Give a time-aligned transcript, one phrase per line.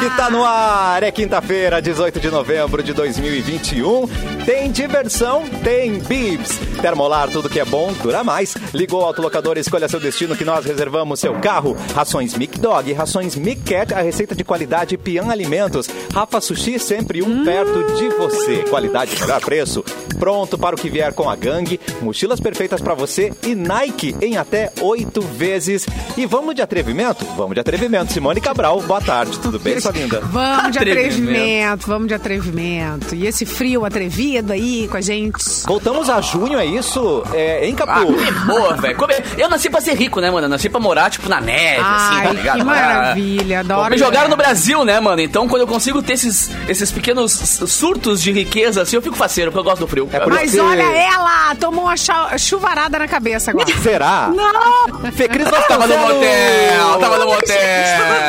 [0.00, 1.02] que tá no ar.
[1.02, 4.08] É quinta-feira, 18 de novembro de 2021.
[4.46, 5.44] Tem diversão?
[5.62, 6.58] Tem bibs.
[6.80, 8.56] Termolar, tudo que é bom, dura mais.
[8.72, 11.76] Ligou o autolocador, escolha seu destino que nós reservamos seu carro.
[11.94, 15.86] Rações Mic Dog, rações Mic Cat, a receita de qualidade Pian Alimentos.
[16.14, 18.64] Rafa Sushi, sempre um perto de você.
[18.70, 19.84] Qualidade, melhor preço.
[20.18, 21.78] Pronto para o que vier com a gangue.
[22.00, 25.86] Mochilas perfeitas para você e Nike em até oito vezes.
[26.16, 27.24] E vamos de atrevimento?
[27.36, 28.12] Vamos de atrevimento.
[28.12, 29.38] Simone Cabral, boa tarde.
[29.38, 30.20] Tudo bem, linda?
[30.24, 31.30] Vamos de Atrevimento.
[31.30, 33.14] atrevimento, vamos de atrevimento.
[33.14, 35.38] E esse frio atrevido aí com a gente.
[35.66, 37.22] Voltamos a junho, é isso?
[37.32, 38.06] É, em Ah, Capu.
[38.06, 38.96] comer boa, velho.
[39.38, 40.46] Eu nasci pra ser rico, né, mano?
[40.46, 42.58] Eu nasci pra morar, tipo, na neve, assim, tá Ai, ligado?
[42.58, 43.80] que maravilha, adoro.
[43.86, 44.40] Ah, Me jogaram no.
[44.40, 45.20] Brasil, né, mano?
[45.20, 49.50] Então, quando eu consigo ter esses, esses pequenos surtos de riqueza, assim, eu fico faceiro,
[49.52, 50.08] porque eu gosto do frio.
[50.12, 51.94] É por Mas olha ela, tomou uma
[52.38, 53.66] chuvarada na cabeça agora.
[53.82, 54.30] Será?
[54.34, 55.10] Não!
[55.12, 57.54] Fê Cris Tava no motel, tava no motel.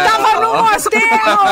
[0.05, 1.50] Tava no motel,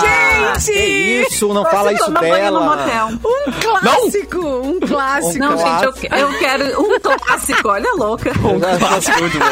[0.00, 0.72] gente!
[0.72, 2.60] Que isso, não Você fala isso dela.
[2.60, 3.08] motel.
[3.24, 5.38] Um clássico, um clássico.
[5.38, 6.00] Não, Clássico.
[6.00, 7.68] gente, eu, eu quero um clássico.
[7.68, 8.30] Olha, louca.
[8.78, 9.44] Clássico, muito bom.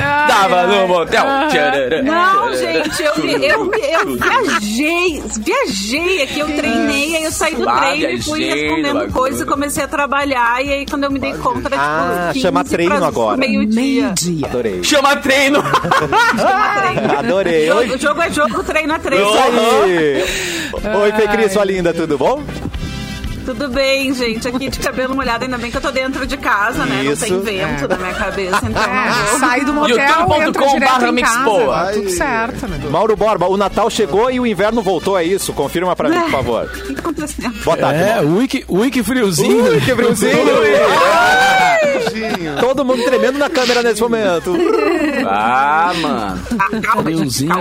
[0.00, 0.66] Ai, Tava ai.
[0.66, 1.24] no motel.
[1.24, 2.52] Não, tcharará.
[2.56, 8.10] gente, eu, eu, eu viajei, viajei aqui, eu treinei, aí eu saí do Ah, treino
[8.10, 9.12] e fui respondendo bagulho.
[9.12, 12.32] coisas e comecei a trabalhar, e aí quando eu me dei conta, era Ah, tipo
[12.34, 13.36] 15 chama treino agora.
[13.36, 13.80] meio-dia.
[13.82, 14.46] Meio-dia.
[14.46, 14.84] Adorei.
[14.84, 15.62] Chama treino.
[17.18, 17.70] Adorei.
[17.70, 19.22] Oi, Jogo, jogo é jogo, treino é.
[19.22, 20.94] Isso aí.
[21.02, 22.42] Oi, Fê Cris, sua linda, tudo bom?
[23.44, 26.84] Tudo bem, gente, aqui de cabelo molhado, ainda bem que eu tô dentro de casa,
[26.86, 27.02] né?
[27.02, 27.28] Isso.
[27.28, 27.88] Não tem vento É.
[27.88, 31.92] na minha cabeça, então É, sai do motel, youtube.com entra direto barra em casa.
[31.94, 32.80] Tudo certo, né?
[32.88, 35.52] Mauro Borba, o Natal chegou e o inverno voltou, é isso?
[35.52, 36.64] Confirma pra mim, por favor.
[36.66, 37.64] O que tá acontecendo?
[37.64, 38.36] Boa tarde, É, Mauro.
[38.36, 39.64] wiki, wiki friozinho.
[39.72, 39.92] Ui, que
[42.60, 44.56] Todo mundo tremendo na câmera nesse momento.
[45.26, 46.42] Ah, mano.
[47.02, 47.52] Friozinho,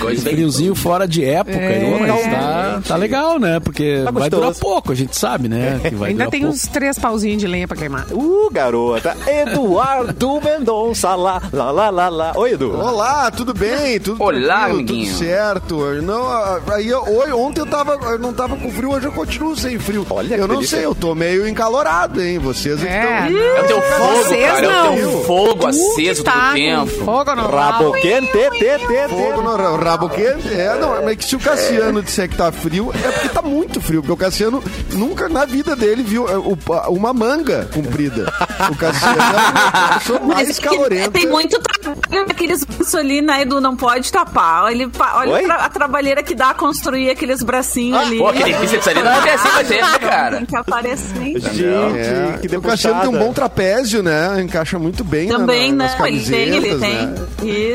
[0.00, 1.56] Coisa friozinho fora de época.
[1.56, 1.98] É.
[2.00, 3.60] Mas tá, tá legal, né?
[3.60, 5.80] Porque Tá vai durar pouco, a gente sabe, né?
[5.82, 6.54] Que vai Ainda tem pouco.
[6.54, 8.06] uns três pauzinhos de lenha pra queimar.
[8.12, 9.16] Uh, garota.
[9.26, 12.32] Eduardo Mendonça, lá, lá, lá, lá, lá.
[12.36, 12.74] Oi, Edu.
[12.76, 13.98] Olá, tudo bem?
[14.00, 15.06] Tudo Olá, amiguinho.
[15.06, 15.76] Tudo certo.
[16.02, 16.26] Não,
[16.72, 20.06] aí, oi, ontem eu, tava, eu não tava com frio, hoje eu continuo sem frio.
[20.10, 20.78] Olha eu não delícia.
[20.78, 22.38] sei, eu tô meio encalorado, hein?
[22.38, 23.47] Vocês é, É, estão...
[23.56, 24.66] É o teu fogo, Vocês cara.
[24.66, 27.04] É o teu fogo Tu aceso tá do com tempo.
[27.04, 27.92] Fogo no Rabo rabo.
[27.92, 29.08] quente, te, te, te.
[29.08, 30.48] Fogo no ra- rabo quente?
[30.52, 33.80] É, não, mas que se o Cassiano disser que tá frio, é porque tá muito
[33.80, 34.00] frio.
[34.02, 36.56] Porque o Cassiano nunca na vida dele viu é, o-
[36.90, 38.32] uma manga comprida.
[38.70, 41.10] O Cassiano é a pessoa mais que- calorenta.
[41.10, 43.60] Tem muito trabalho aqueles braços ali, né, Edu?
[43.60, 44.70] Não pode tapar.
[44.70, 45.42] Ele, pa- olha Oi?
[45.44, 48.18] tra- a trabalheira que dá a construir aqueles bracinhos ali.
[48.18, 50.36] Pô, aquele bíceps ali não é assim, vai ter, né, cara?
[50.38, 51.40] Tem que aparecer.
[51.40, 54.40] Gente, É, que o Cassiano tem um bom trapézio, né?
[54.42, 55.96] Encaixa muito bem na- Também, na, né?
[55.98, 57.06] nas Ele tem, ele camisetas, tem.
[57.06, 57.14] né?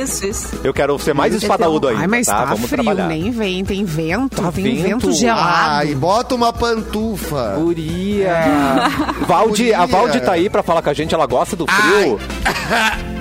[0.01, 0.59] Isso, isso.
[0.63, 2.37] Eu quero ser mais espadaúdo ainda, Ai, mas tá?
[2.39, 3.07] tá, Vamos frio, trabalhar.
[3.07, 3.63] nem vem.
[3.63, 5.07] Tem vento, Tá tem vento.
[5.07, 5.77] vento gelado.
[5.77, 7.55] Ai, bota uma pantufa.
[7.57, 8.35] Guria.
[9.27, 9.97] Valde, a Guria.
[9.97, 12.19] Valde tá aí pra falar com a gente, ela gosta do frio.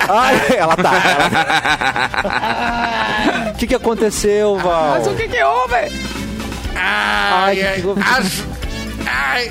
[0.09, 0.93] Ai, ela tá.
[2.25, 4.97] ela- O que que aconteceu, Val?
[4.99, 5.93] Mas o que que houve?
[6.75, 7.89] Ai, que que?
[9.07, 9.51] Ai,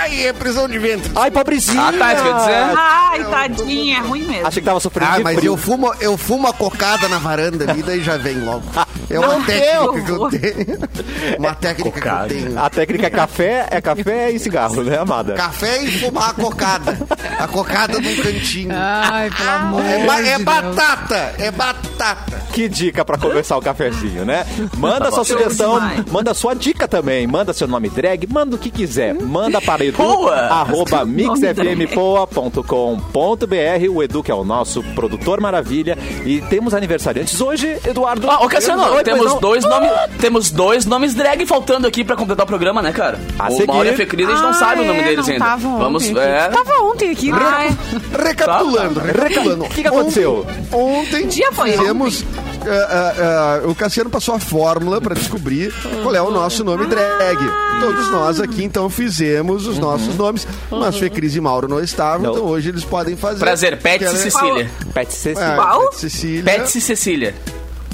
[0.00, 1.10] ai, é prisão de ventre.
[1.14, 1.80] Ai, pobrezinha.
[1.88, 2.78] Ah, tá, isso quer dizer?
[2.78, 4.46] Ai, tadinha, é ruim mesmo.
[4.46, 5.52] Achei que tava sofrendo Ah, de mas frio.
[5.52, 8.62] eu fumo, eu fumo a cocada na varanda ali, daí já vem logo.
[9.08, 11.38] É uma Não técnica que eu tenho.
[11.38, 12.28] Uma técnica Cocada.
[12.28, 12.58] que eu tenho.
[12.58, 15.34] A técnica é café, é café e cigarro, né, amada?
[15.34, 16.98] Café e fumar a cocada.
[17.38, 18.70] A cocada num cantinho.
[18.74, 20.42] Ai, pelo amor É, ba- é de Deus.
[20.42, 22.36] batata, é batata.
[22.52, 24.44] Que dica pra começar o cafezinho, né?
[24.76, 26.04] Manda sua Show sugestão, demais.
[26.10, 29.14] manda sua dica também, manda seu nome drag, manda o que quiser.
[29.14, 30.34] Manda para edu, Boa!
[30.36, 33.90] arroba mixfmpoa.com.br.
[33.90, 35.98] O Edu, que é o nosso produtor maravilha.
[36.24, 38.30] E temos aniversariantes hoje, Eduardo.
[38.30, 39.40] Ah, ô Cassiano, Oi, temos não.
[39.40, 39.90] dois, nomes,
[40.20, 43.18] temos dois nomes drag faltando aqui pra completar o programa, né, cara?
[43.38, 43.66] A o seguir.
[43.66, 45.44] Mauro e a Fê Cris, a gente não Ah, sabe o nome é, deles ainda.
[45.44, 46.48] tavam Vamos, ontem é...
[46.48, 47.38] Tava ontem aqui, né?
[47.42, 47.76] Ai,
[48.24, 49.64] Recapitulando, recapitulando.
[49.64, 50.46] O que que aconteceu?
[50.72, 52.24] Ontem, ontem dia foi fizemos.
[52.66, 56.86] ah, ah, ah, o Cassiano passou a fórmula para descobrir qual é o nosso nome
[56.86, 57.38] drag.
[57.80, 60.46] Todos nós aqui, então, fizemos os nossos nomes.
[60.70, 62.32] Mas Fê Cris e Mauro não estavam, Não.
[62.32, 63.40] então hoje eles podem fazer.
[63.40, 64.70] Prazer, Pets e Cecília.
[64.92, 65.44] Pet Cecília.
[65.52, 65.80] É, Qual?
[65.90, 66.42] Pet Cecília.
[66.44, 67.34] Pets e Cecília.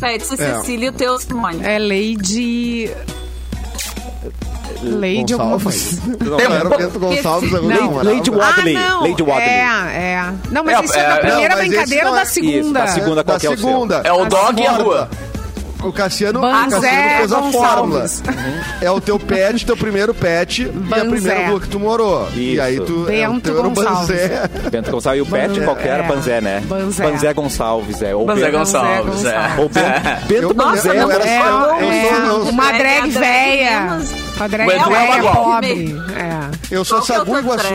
[0.00, 0.36] Pede É.
[0.56, 1.60] Cecília e o teu Simone.
[1.64, 2.90] É Lady...
[4.82, 6.00] Lady Gonçalves.
[6.18, 7.54] Não, Não, era o Bento Gonçalves.
[7.54, 7.92] agora Não.
[7.92, 8.02] não.
[8.02, 8.76] Lady Wadley.
[8.76, 9.02] Ah, não.
[9.02, 9.48] Lady Wadley.
[9.48, 10.32] É, é.
[10.50, 12.26] Não, mas É, isso é, é, da não, primeira esse brincadeira não ou é- da
[12.26, 12.58] segunda?
[12.58, 13.14] Isso, da segunda.
[13.16, 13.68] Da qual que é o seu?
[13.68, 14.00] segunda.
[14.04, 15.10] É o dog e a rua.
[15.82, 18.00] O Cassiano, o Banzé Cassiano fez a fórmula.
[18.00, 18.22] Gonçalves.
[18.80, 21.04] É o teu pet, teu primeiro pet e a Banzé.
[21.10, 22.28] primeira rua que tu morou.
[22.34, 22.62] E Isso.
[22.62, 23.06] aí tu.
[23.10, 24.08] é, o Bento teu era o Gonçalves.
[24.08, 24.50] Banzé.
[24.70, 25.18] Bento Gonçalves.
[25.18, 26.06] E o pet Ban- qualquer era é.
[26.08, 26.62] Banzé, né?
[26.66, 27.32] Banzé.
[27.34, 28.14] Gonçalves, é.
[28.14, 29.38] Ou Banzé Bento- Gonçalves, é.
[29.58, 30.88] Ou Bento, Bento Eu- Banzé.
[31.02, 33.10] eu era É, só- eu é, sou- eu- uma É, drag
[34.40, 35.34] a drag O Edu é bagual.
[35.34, 35.96] pobre.
[36.16, 36.74] É.
[36.74, 37.66] Eu sou que é Sagu Iguaçu.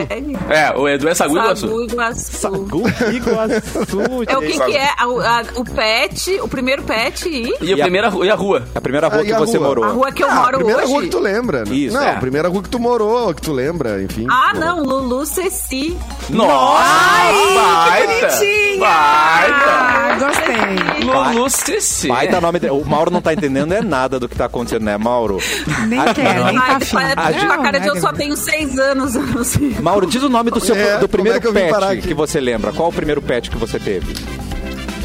[0.50, 1.68] É, o Edu é Sagu Iguaçu.
[1.68, 2.22] Sagu Iguaçu.
[2.22, 2.84] Sagu
[3.14, 4.28] Iguaçu.
[4.28, 4.88] É o que que é?
[4.98, 8.64] A- a- o pet, o primeiro pet e E a primeira e a rua.
[8.76, 9.68] A primeira rua Ah, que a você rua?
[9.68, 9.84] morou.
[9.86, 10.92] a rua que eu Ah, a moro primeira hoje.
[10.92, 11.64] rua que tu lembra.
[11.66, 11.74] né?
[11.76, 12.12] Isso, Não, é.
[12.12, 14.26] a primeira rua que tu morou, que tu lembra, enfim.
[14.30, 15.98] Ah, não, Lulu Ceci.
[16.30, 16.84] Nossa!
[16.84, 18.08] baita!
[18.28, 18.80] bonitinha!
[18.80, 19.56] Baita!
[19.70, 21.34] Ah, gostei.
[21.34, 22.08] Lulu Ceci.
[22.08, 22.60] Vai dar nome.
[22.72, 25.38] O Mauro não tá entendendo é nada do que tá acontecendo, né, Mauro?
[25.88, 29.14] Nem quer, nem Ai, tá parece com a cara de eu só tenho seis anos.
[29.82, 32.40] Mauro, diz o nome do seu É, do primeiro como é que pet que você
[32.40, 32.72] lembra.
[32.72, 34.14] Qual o primeiro pet que você teve?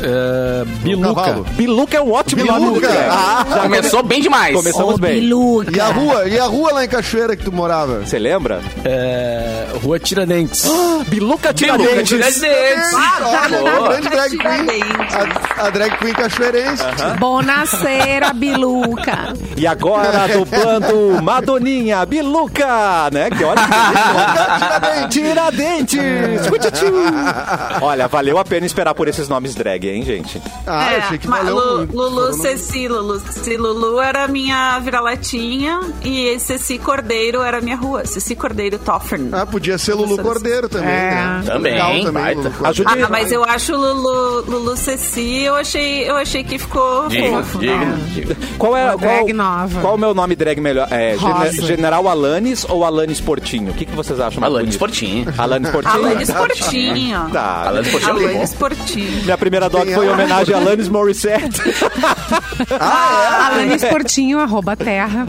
[0.02, 1.42] É, Biluca.
[1.52, 2.66] Biluca é um ótimo nome.
[2.66, 2.88] Biluca.
[2.88, 3.08] Greg.
[3.10, 4.56] Ah, Já Começou bem demais.
[4.56, 5.20] Começamos bem.
[5.20, 5.70] Biluca.
[5.74, 6.28] E a rua?
[6.28, 8.00] E a rua lá em Cachoeira que tu morava?
[8.00, 8.60] Você lembra?
[8.84, 10.62] É, Rua Tiradentes.
[11.08, 12.08] Biluca Biluca Tiradentes.
[12.08, 12.94] Tiradentes.
[13.24, 13.70] Olha, boa.
[13.70, 14.66] a grande drag queen.
[14.66, 15.14] Tiradentes.
[15.58, 16.82] A, a drag queen cachoeirense.
[17.18, 19.34] Bonacera, Biluca.
[19.56, 23.30] E agora dublando Madoninha, Biluca, né?
[23.30, 23.62] Que olha
[25.02, 26.00] que Tiradentes.
[26.42, 26.92] Tchutchu.
[27.80, 30.40] Olha, valeu a pena esperar por esses nomes drag, hein, gente?
[30.66, 31.96] Ah, É, achei que mas valeu Lu- muito.
[31.96, 33.56] Lulu Foram no- Ceci, Lulu Ceci.
[33.56, 38.06] Lulu era minha vira-latinha e Ceci Cordeiro era minha rua.
[38.06, 39.28] Ceci Cordeiro Toffern.
[39.32, 41.10] Ah, podia ser Lulu Cordeiro também, É.
[41.14, 41.42] né?
[41.44, 42.40] Também, Legal baita.
[42.42, 43.04] Lulu Cordeiro.
[43.04, 47.58] Ah, mas eu acho Lulu, Lulu Ceci, eu achei, eu achei que ficou Diga, fofo.
[47.58, 47.98] diga, né?
[48.14, 48.36] diga.
[48.56, 49.80] Qual é Uma qual, drag nova.
[49.80, 50.86] Qual é o meu nome drag melhor?
[50.90, 51.66] É Rosa.
[51.66, 53.72] General Alanis ou Alanis Portinho?
[53.72, 54.78] O que, que vocês acham mais Alanis bonito?
[54.78, 55.34] Portinho.
[55.36, 55.94] Alanis Portinho?
[56.06, 57.30] Alanis Portinho.
[57.32, 57.64] Tá.
[57.66, 58.30] Alanis Portinho é.
[58.30, 59.22] Alanis Portinho.
[59.24, 61.60] Minha primeira dog foi em homenagem a Alanis Morissette.
[62.78, 65.26] Alanis Portinho, arroba terra.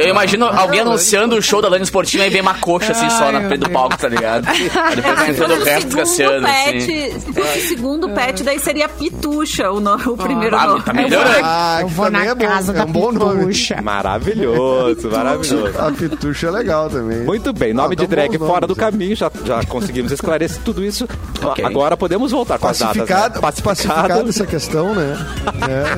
[0.00, 3.30] Eu imagino alguém anunciando o show da Lani Sportinho e vem uma coxa assim só
[3.32, 4.46] na frente do palco, tá ligado?
[4.48, 6.82] Aí depois entrando o resto do Cassiano, pet,
[7.20, 10.82] se fosse o segundo pet, daí seria Pitucha, o, no- o primeiro Ah, nome.
[10.82, 11.40] tá melhorando.
[11.42, 12.46] Ah, Eu que vou na é bom.
[12.46, 13.40] casa é da um bom nome.
[13.46, 13.80] Pitucha.
[13.82, 15.78] Maravilhoso, maravilhoso.
[15.78, 17.18] A Pitucha é legal também.
[17.24, 21.08] Muito bem, nome Ah, de drag fora do caminho, já, já conseguimos esclarecer tudo isso.
[21.42, 21.64] Ok.
[21.64, 23.09] Agora podemos voltar com as datas.
[23.10, 23.30] Né?
[23.62, 25.16] pacificado essa questão, né?
[25.68, 25.90] É.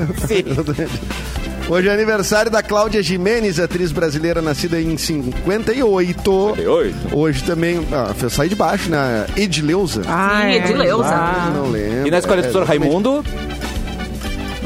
[1.69, 6.31] Hoje é aniversário da Cláudia Jimenez, atriz brasileira nascida em 58.
[6.67, 6.93] Oi.
[7.13, 9.25] Hoje também, ah, sair de baixo, né?
[9.37, 10.01] Edileuza.
[10.05, 10.57] Ah, é.
[10.57, 11.07] Edileuza.
[11.15, 12.07] Ah, não lembro.
[12.07, 12.67] E na escola do É, professor.
[12.67, 13.23] Raimundo,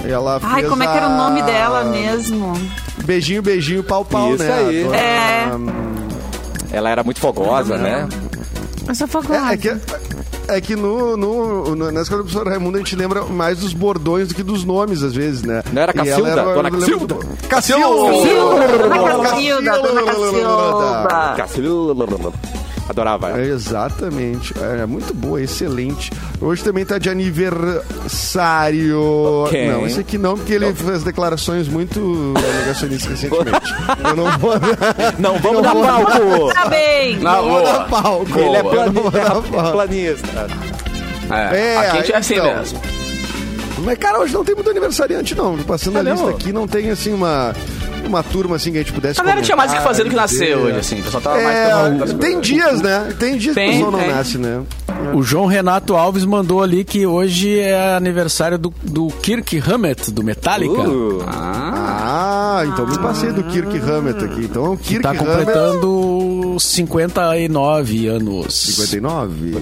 [0.10, 2.54] Ela Ai, como é que era o nome dela mesmo?
[3.06, 4.54] Beijinho, beijinho, pau, pau, Isso né?
[4.68, 4.84] aí.
[4.84, 5.50] Agora, É.
[6.72, 8.08] ela era muito fogosa, né?
[8.88, 9.52] Eu sou fogosa.
[9.52, 9.76] É, é que,
[10.48, 13.74] é que no, no, no- na escola do professor Raimundo a gente lembra mais dos
[13.74, 15.62] bordões do que dos nomes, às vezes, né?
[15.72, 16.30] Não era E ela Cacilda?
[16.32, 17.16] era- Dona Cacilda?
[17.50, 17.86] Cacilda!
[17.86, 21.34] Dona Cacilda, Dona Cacilda.
[21.38, 22.34] Cacilda.
[22.90, 23.40] Adorava ela.
[23.42, 24.54] É, exatamente.
[24.80, 26.12] É muito boa, excelente.
[26.40, 29.02] Hoje também tá de aniversário.
[29.46, 29.70] Ok.
[29.72, 32.00] Não, esse aqui não, porque ele fez declarações muito
[32.60, 33.74] negacionistas recentemente.
[34.04, 34.54] Eu não vou,
[35.20, 36.54] Não, vamos dar palco!
[37.22, 38.40] Na não vou dar palco.
[38.40, 40.48] Ele é dar planista.
[41.30, 42.56] É, É, aqui a gente é assim então.
[42.58, 42.82] mesmo.
[43.84, 45.56] Mas, cara, hoje não tem muito aniversariante, não.
[45.60, 46.30] Passando Ah, a lista não?
[46.30, 47.54] aqui, não tem, assim, uma,
[48.06, 50.10] uma turma, assim, que a gente pudesse A galera tinha mais o que fazer do
[50.10, 51.00] que nascer hoje, assim.
[51.00, 51.72] O pessoal tava mais É,
[52.04, 53.14] as tem dias, né?
[53.20, 54.10] Tem dias que Tem, o pessoal não tem.
[54.10, 54.62] nasce, né?
[55.14, 60.24] O João Renato Alves mandou ali que hoje é aniversário do, do Kirk Hammett, do
[60.24, 60.82] Metallica.
[60.90, 64.42] Uh, Ah, então me passei do Kirk Hammett aqui.
[64.46, 65.26] Então, o Kirk Tá Hammett...
[65.26, 68.54] completando 59 anos.
[68.54, 69.54] 59.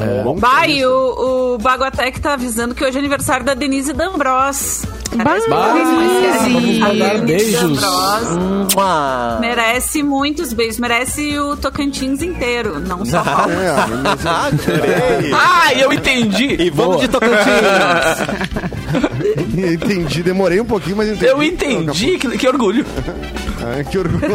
[0.00, 0.22] É.
[0.22, 4.82] Bom Bah, e o, o Baguatec tá avisando que hoje é aniversário da Denise D'Ambros.
[5.16, 5.48] Merece
[6.48, 7.80] Denise beijos.
[8.76, 10.78] Ah, Merece muitos beijos.
[10.78, 13.56] Merece o Tocantins inteiro, não só Palmas.
[13.56, 15.30] É.
[15.34, 16.56] Ah, eu entendi!
[16.58, 17.36] E vamos de Tocantins.
[19.72, 21.26] entendi, demorei um pouquinho, mas entendi.
[21.26, 22.84] Eu entendi, que, que orgulho.
[23.64, 24.26] Ah, que orgulho.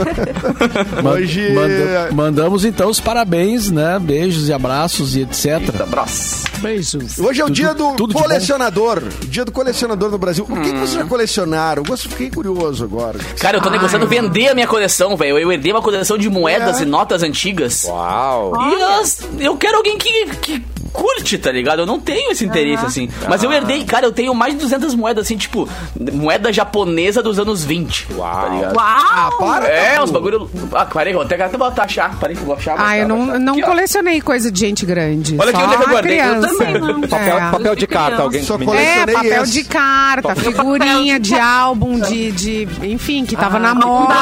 [1.03, 1.51] Hoje...
[1.51, 3.99] manda- mandamos então os parabéns, né?
[3.99, 5.81] Beijos e abraços e etc.
[5.81, 6.45] Abraço.
[6.59, 7.19] Beijos.
[7.19, 9.03] Hoje é o Tudo- dia do colecionador.
[9.25, 10.45] Dia do colecionador no Brasil.
[10.49, 10.99] O que, que vocês Hum.
[10.99, 11.81] já colecionaram?
[11.83, 13.19] Eu gosto- fiquei curioso agora.
[13.37, 15.37] Cara, eu tô negociando vender a minha coleção, velho.
[15.37, 16.83] Eu herdei uma coleção de moedas É.
[16.83, 17.83] e notas antigas.
[17.83, 18.53] Uau.
[18.71, 21.79] E elas, eu quero alguém que, que curte, tá ligado?
[21.79, 23.09] Eu não tenho esse interesse, assim.
[23.29, 25.67] Mas eu herdei, cara, eu tenho mais de 200 moedas, assim, tipo,
[26.13, 28.07] moeda japonesa dos anos 20.
[28.15, 28.41] Uau.
[28.41, 28.77] Tá ligado?
[28.79, 29.37] Ah, Uau!
[29.39, 29.67] para.
[29.67, 30.49] É, uns bagulho.
[30.73, 32.17] Ah, parei, vou até, até botar achar.
[32.19, 32.75] Parei que eu vou achar.
[32.77, 33.67] Ah, eu não, não Aqui, ó.
[33.67, 35.35] colecionei coisa de gente grande.
[35.39, 36.19] Olha aqui onde é que eu guardei.
[36.21, 37.01] Eu também não.
[37.01, 37.51] Papel, É.
[37.51, 39.53] papel de carta, alguém Só É, Colecionei papel esse.
[39.53, 42.67] de carta, figurinha de álbum, de, de.
[42.83, 44.15] Enfim, que tava na moda.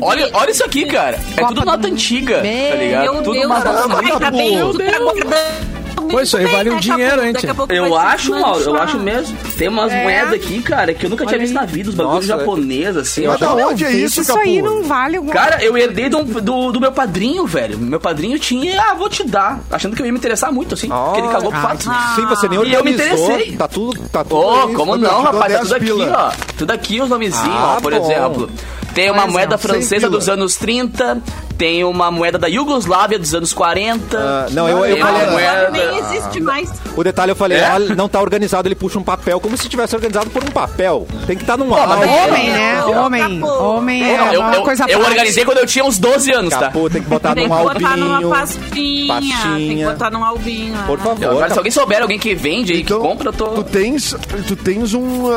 [0.00, 1.18] Olha, olha isso aqui, cara.
[1.36, 3.02] É Copa tudo nota antiga, tá Meu ligado?
[3.02, 3.72] Meu tudo Deus, nota
[4.18, 7.32] tá bem, tu tá guardando Pô, isso aí vale um dinheiro, hein,
[7.70, 9.36] Eu acho, Mauro, eu acho mesmo.
[9.56, 10.02] Tem umas É.
[10.02, 11.60] moedas aqui, cara, que eu nunca tinha visto aí.
[11.60, 13.26] na vida, os bagulhos Nossa, japoneses, assim.
[13.26, 13.54] Mas ó.
[13.54, 16.80] da onde é isso, Isso aí não vale alguma Cara, eu herdei do, do, do
[16.80, 17.78] meu padrinho, velho.
[17.78, 19.60] Meu padrinho tinha, ah, vou te dar.
[19.70, 20.88] Achando que eu ia me interessar muito, assim.
[20.88, 21.84] porque ele cagou pro Ah, fato.
[22.14, 23.56] Sim, você nem E eu me interessei.
[23.56, 24.74] Tá tudo, tá tudo Ô, aí.
[24.74, 25.52] como não, rapaz?
[25.52, 26.30] Tá 10 tudo aqui, ó.
[26.58, 28.04] Tudo aqui os nomezinhos, Ah, ó, por bom.
[28.04, 28.50] exemplo.
[28.94, 31.22] Tem uma Por moeda francesa 100 dos anos 30,
[31.62, 34.18] tem uma moeda da Iugoslávia dos anos 40.
[34.18, 35.20] Ah, não, eu, eu tem falei.
[35.22, 35.70] Agora moeda...
[35.70, 36.72] nem existe mais.
[36.96, 37.64] O detalhe eu falei, É?
[37.66, 41.06] ah, não tá organizado, ele puxa um papel, como se tivesse organizado por um papel.
[41.24, 42.10] Tem que estar num mas álbum.
[42.12, 42.82] Homem, né?
[42.84, 43.44] Homem.
[43.44, 45.08] Homem é Eu, uma eu- coisa eu prática.
[45.08, 46.58] organizei quando eu tinha uns 12 anos, tá?
[46.62, 48.28] Capô, tem que botar Tem num que botar numa albinho.
[48.30, 49.88] pastinha, Tem que pastinha.
[49.92, 50.74] botar num albinho.
[50.84, 51.02] Por é.
[51.02, 51.24] favor.
[51.30, 53.46] Agora, se alguém souber, alguém que vende aí, Então, que compra, eu tô...
[53.50, 54.16] tu tens,
[54.48, 55.28] tu tens um,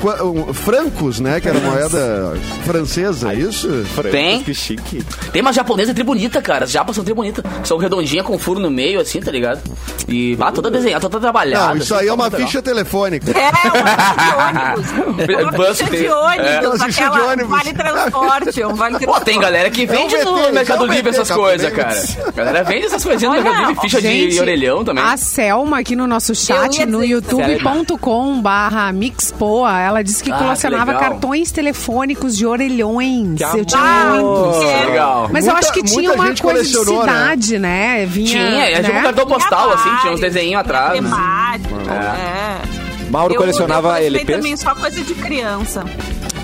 [0.00, 1.38] qua- um francos, né?
[1.40, 3.68] Que era moeda francesa, é isso?
[4.10, 4.42] Tem.
[4.42, 5.04] Que chique.
[5.32, 6.64] Tem uma japonesa tri bonita, cara.
[6.64, 7.44] As japas são tri bonitas.
[7.64, 9.60] São redondinhas com furo no meio, assim, tá ligado?
[10.08, 11.74] E, ah, toda desenhada, toda trabalhada.
[11.74, 12.48] Não, isso assim, aí é tá uma muito legal.
[12.48, 13.30] ficha telefônica.
[13.30, 14.90] É, uma ficha de ônibus.
[15.50, 16.14] Uma ficha de é.
[16.14, 16.74] ônibus.
[16.74, 17.50] Uma ficha de aquela ônibus.
[17.50, 18.64] Vale transporte.
[18.64, 19.24] Um vale Pô, transporte.
[19.24, 22.00] tem galera que vende É um no Mercado é um Livre essas coisas, cara.
[22.26, 25.02] A galera vende essas coisinhas no Mercado Livre, ficha de Gente, orelhão também.
[25.04, 30.94] A Selma aqui no nosso chat, no youtube.com barra mixpoa, ela disse que Ah, colecionava
[30.94, 33.38] que cartões telefônicos de orelhões.
[33.38, 33.80] Que Eu tinha.
[33.80, 34.86] É.
[34.86, 35.28] Legal.
[35.32, 36.84] Mas eu acho que tinha uma coisa de né?
[36.84, 38.06] cidade, né?
[38.06, 39.02] Vinha, Tinha, é tipo um né?
[39.02, 40.92] cartão postal, assim, tinha uns desenhos atrás.
[40.98, 41.02] tinha.
[41.02, 43.10] Temático, é.
[43.10, 44.36] Mauro Eu- colecionava eu LPs.
[44.36, 45.84] também só coisa de criança.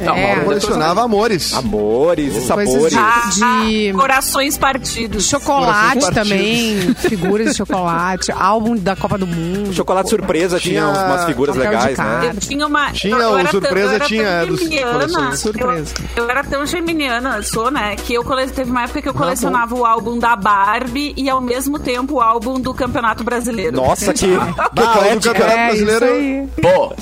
[0.01, 0.27] Não, É.
[0.29, 1.53] Mauro, Colecionava amores.
[1.55, 2.91] Amores e sabores.
[2.91, 3.31] de- Ah,
[3.65, 5.27] de- corações partidos.
[5.29, 9.73] Chocolate Corações também, figuras de chocolate, álbum da Copa do Mundo.
[9.75, 12.31] Chocolate surpresa tinha, Tinha umas figuras legais, né?
[12.35, 12.91] Eu tinha uma.
[12.93, 15.41] Tinha eu o era tão- surpresa, eu era tinha tão dos geminiana, corações.
[15.41, 15.95] Surpresa.
[16.17, 17.97] Eu, eu era tão geminiana, sou, né?
[17.97, 18.47] Que eu cole...
[18.49, 22.21] teve uma época que eu colecionava o álbum da Barbie e ao mesmo tempo o
[22.21, 23.77] álbum do Campeonato Brasileiro.
[23.77, 24.71] Nossa, que, que Ah,
[25.13, 25.27] o do.
[25.27, 26.05] Campeonato É, Brasileiro.
[26.07, 26.49] aí.
[26.61, 26.95] Pô,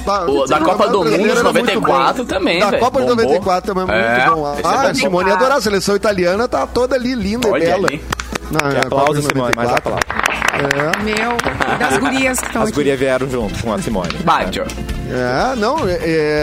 [0.42, 2.28] o da Copa do Mundo de Brasileiro era muito 94 bom.
[2.28, 2.83] também, velho.
[2.84, 3.24] Copa de Bombou.
[3.24, 4.54] 94 também, muito É, bom.
[4.54, 4.94] é Ah, bom.
[4.94, 5.58] Simone adorava.
[5.58, 7.88] A seleção italiana tá toda ali, linda Olha e bela.
[7.88, 8.04] ali.
[8.50, 9.92] Na, Que Copa aplauso, Simone, mais 94.
[9.92, 10.24] aplauso.
[10.54, 11.02] É.
[11.02, 11.32] Meu,
[11.74, 12.76] e das gurias que estão As aqui.
[12.76, 14.14] gurias vieram junto com a Simone.
[14.24, 14.64] Vai, Tio.
[15.10, 15.98] É, não, é,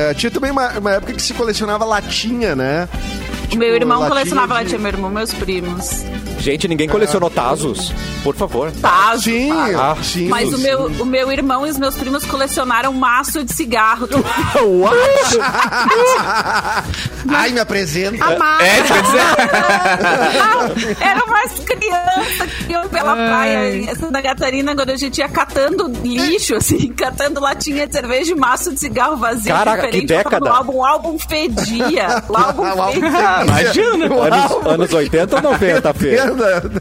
[0.10, 2.90] é, tinha também uma, uma época que se colecionava latinha, né?
[3.54, 6.04] O meu irmão latinha colecionava latinha, meu irmão, meus primos.
[6.40, 7.94] Gente, ninguém colecionou Tazos.
[8.24, 8.72] Por favor.
[8.82, 10.28] Tá, Sim, Ah, sim.
[10.28, 14.08] Mas o meu, o meu irmão e os meus primos colecionaram maço de cigarro.
[17.30, 18.26] Ai, me apresenta.
[18.60, 19.22] É, quer dizer...
[21.02, 25.88] Era umas crianças que iam pela praia em Santa Catarina quando a gente ia catando
[26.04, 29.54] lixo, assim, catando latinha de cerveja e maço de cigarro vazio.
[29.54, 30.08] Caraca, diferente.
[30.08, 30.40] que Eu década.
[30.50, 32.24] no álbum, o álbum fedia.
[32.28, 33.41] O álbum O álbum fedia.
[33.42, 34.06] Ah, imagina.
[34.06, 36.18] Anos, anos 80 ou 90, Fê?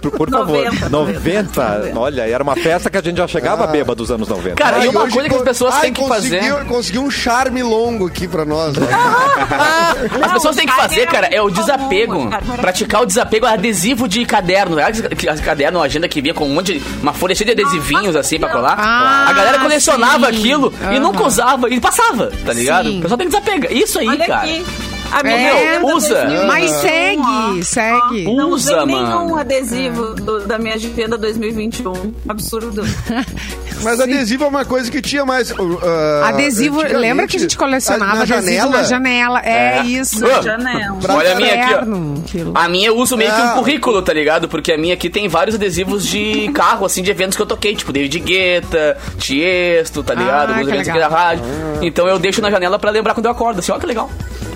[0.01, 0.65] Por, por favor.
[0.65, 1.93] 90, 90.
[1.97, 4.57] Olha, era uma festa que a gente já chegava bêbado dos anos 90.
[4.57, 6.65] Cara, Ai, e uma coisa que as pessoas Ai, têm que fazer...
[6.67, 8.77] conseguiu- um charme longo aqui pra nós.
[8.77, 8.87] né?
[10.23, 12.29] As pessoas têm que Não, fazer, cara, é o desapego.
[12.29, 12.43] cara.
[12.61, 14.79] Praticar o desapego adesivo de caderno.
[14.79, 16.85] Aquele caderno, agenda que vinha com um monte de.
[17.03, 18.77] Uma folha cheia de adesivinhos assim pra colar.
[18.79, 20.39] Ah, a galera colecionava sim.
[20.39, 21.01] aquilo e Aham.
[21.01, 21.69] nunca usava.
[21.71, 22.89] E passava, tá ligado?
[22.89, 22.99] Sim.
[22.99, 23.73] O pessoal tem que desapegar.
[23.73, 24.43] Isso aí, Olha cara.
[24.43, 24.65] aqui.
[25.13, 26.15] A minha É, usa.
[26.15, 26.79] 2021, Mas ó.
[26.81, 28.27] segue, segue.
[28.29, 28.37] Uh.
[28.37, 29.37] Não Usa, usei nenhum mano.
[29.37, 32.15] adesivo do- da minha agenda 2021.
[32.29, 32.83] Absurdo.
[33.83, 35.51] Mas adesivo é uma coisa que tinha mais.
[35.53, 38.71] uh, uh, Adesivo, lembra que a gente colecionava na janela?
[38.71, 39.41] na janela?
[39.43, 39.83] É, É.
[39.85, 40.25] isso.
[40.27, 40.99] Ah, Janela.
[41.09, 42.21] Olha a minha aqui, ó.
[42.21, 42.53] Aquilo.
[42.55, 43.53] A minha eu uso meio que um Ah.
[43.55, 44.49] currículo, tá ligado?
[44.49, 47.75] Porque a minha aqui tem vários adesivos de carro, assim, de eventos que eu toquei,
[47.75, 50.51] tipo David Guetta, Tiesto, tá ligado?
[50.51, 51.11] Ah, Alguns que eventos aqui legal.
[51.11, 51.45] da rádio.
[51.81, 54.11] Então eu deixo na janela pra lembrar quando eu acordo, assim, ó que legal.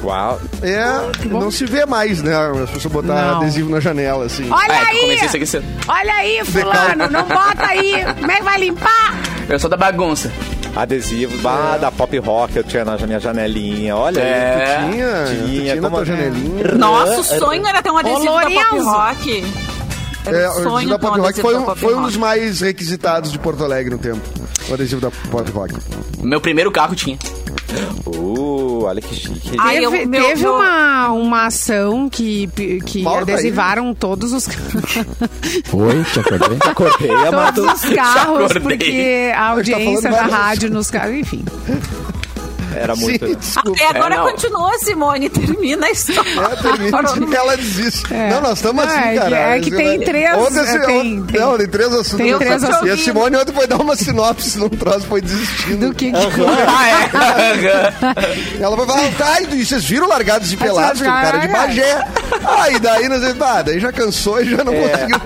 [0.05, 0.41] Uau.
[0.63, 2.35] É, não se vê mais, né?
[2.63, 3.37] As pessoas botar Não.
[3.41, 4.49] adesivo na janela, assim.
[4.51, 5.01] Olha Ah, é que eu aí!
[5.01, 5.65] comecei isso aqui cedo.
[5.89, 8.05] Olha aí, fulano, não bota aí.
[8.21, 9.15] Como é que vai limpar?
[9.49, 10.31] Eu sou da bagunça.
[10.77, 13.97] Adesivos, ah, da pop rock eu tinha na minha janelinha.
[13.97, 14.77] Olha É.
[14.77, 14.91] aí.
[14.93, 16.65] Tinha, Tinha, tu tinha na como- tua janelinha.
[16.75, 18.79] Nossa, o sonho era ter um adesivo da Pop.
[18.81, 19.45] Rock.
[20.27, 21.65] Era É, um o adesivo sonho da ter um Pop Rock adesivo foi da um,
[21.65, 22.07] Pop foi um Rock.
[22.09, 24.21] dos mais requisitados de Porto Alegre no tempo.
[24.69, 25.75] O adesivo da Pop Rock.
[26.23, 27.17] Meu primeiro carro tinha.
[28.07, 29.53] Uh, olha que chique.
[29.59, 32.49] Ai, Teve, eu- meu- teve meu- uma, uma ação que,
[32.85, 34.47] que Morta adesivaram todos os
[35.73, 36.59] Oi, te acordei?
[36.65, 37.65] Acordei, amado.
[37.65, 41.45] todos os carros, porque a audiência falando da rádio nos carros, enfim.
[42.77, 43.27] Era muito.
[43.27, 43.79] Sim, desculpa.
[43.81, 46.31] E agora É, continua, Simone, termina a história.
[46.31, 48.05] É, termina que ela desiste.
[48.13, 49.37] Não, nós estamos assim, é que- cara.
[49.37, 52.17] é que tem três, Ontem, é, assim, tem- tem- não, tem três assuntos.
[52.17, 53.01] tem três E a assuntos.
[53.05, 55.89] Simone ontem foi dar uma sinopse num troço, foi desistindo.
[55.89, 56.17] Do que, que
[56.67, 58.63] Ah, é?
[58.63, 62.05] Ela vai falar, tá, e vocês viram largados e pelados com cara de Bagé.
[62.59, 65.21] Aí daí nós ah, daí já cansou e já não conseguiu.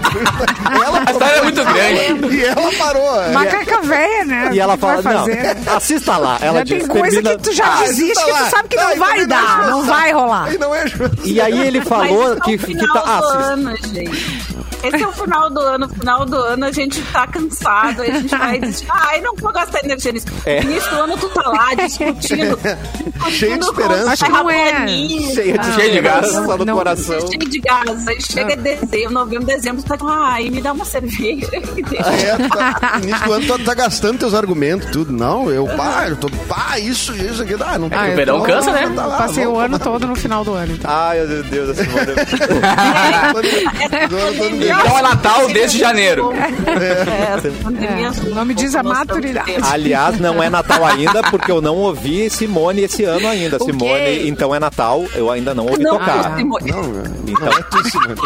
[0.84, 2.36] Ela A história é muito grande.
[2.36, 3.22] E ela parou.
[3.22, 3.28] é.
[3.32, 4.50] Macaca velha, né?
[4.52, 6.38] E ela que fala, não, assista lá.
[6.40, 8.44] Ela Já tem diz, coisa termina- que tu já Ah, desiste tá que lá.
[8.44, 9.86] tu sabe que Tá, não e vai também dar, é não justo.
[9.92, 10.58] vai rolar.
[10.58, 10.84] Não é.
[11.24, 13.02] E aí ele falou que, é que tá.
[13.06, 13.20] Ah,
[13.52, 14.57] ano, gente.
[14.82, 15.88] Esse é o final do ano.
[15.88, 18.02] Final do ano a gente tá cansado.
[18.02, 20.26] A gente vai dizer, ai, não vou gastar energia nisso.
[20.46, 20.62] É.
[20.62, 22.58] No início do ano tu tá lá discutindo.
[23.30, 24.10] Cheio de com esperança.
[24.12, 24.86] Acho que não é.
[24.88, 26.34] Cheia de, Cheia de gás.
[26.34, 26.76] no Não.
[26.76, 27.20] coração.
[27.20, 28.08] Cheio de gás.
[28.08, 31.48] Aí chega dezembro, novembro, dezembro, tu tá ai, me dá uma cerveja.
[31.52, 35.12] É, tá, início do ano tu tá gastando teus argumentos, tudo.
[35.12, 38.70] Não, eu, pá, eu tô, pá, isso, isso aqui, ah, não Ah, O verão cansa,
[38.72, 38.90] né?
[38.94, 40.72] tá lá, passei o vamos- ano todo no final do ano.
[40.72, 40.90] Então.
[40.90, 42.08] Ai, meu Deus, a Simone.
[44.60, 46.32] Então é Natal desde janeiro.
[46.32, 49.54] É, o nome diz a maturidade.
[49.62, 53.58] Aliás, não é Natal ainda, porque eu não ouvi Simone esse ano ainda.
[53.58, 56.36] Simone, então é Natal, eu ainda não ouvi Não, tocar.
[56.36, 56.70] Simone.
[56.70, 56.82] Não,
[57.26, 57.48] Então,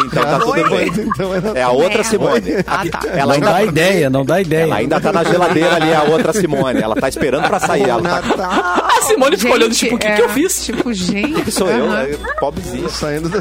[0.05, 0.87] então tá tudo bem.
[0.87, 1.59] Então é.
[1.59, 2.53] É a outra Simone.
[2.67, 3.01] Ah, tá.
[3.13, 4.63] Ela Não dá ideia, não dá ideia.
[4.63, 6.81] ela ainda tá na geladeira ali, a outra Simone.
[6.81, 7.87] Ela tá esperando pra sair.
[7.89, 8.21] Ela tá...
[8.21, 8.51] Natal.
[8.97, 10.65] A Simone ficou olhando, tipo, o que, é, que eu fiz?
[10.65, 11.41] Tipo, gente.
[11.43, 12.03] Que sou eu, aham.
[12.07, 12.17] né?
[12.39, 12.89] Pobrezinha.
[12.89, 13.39] Saindo da...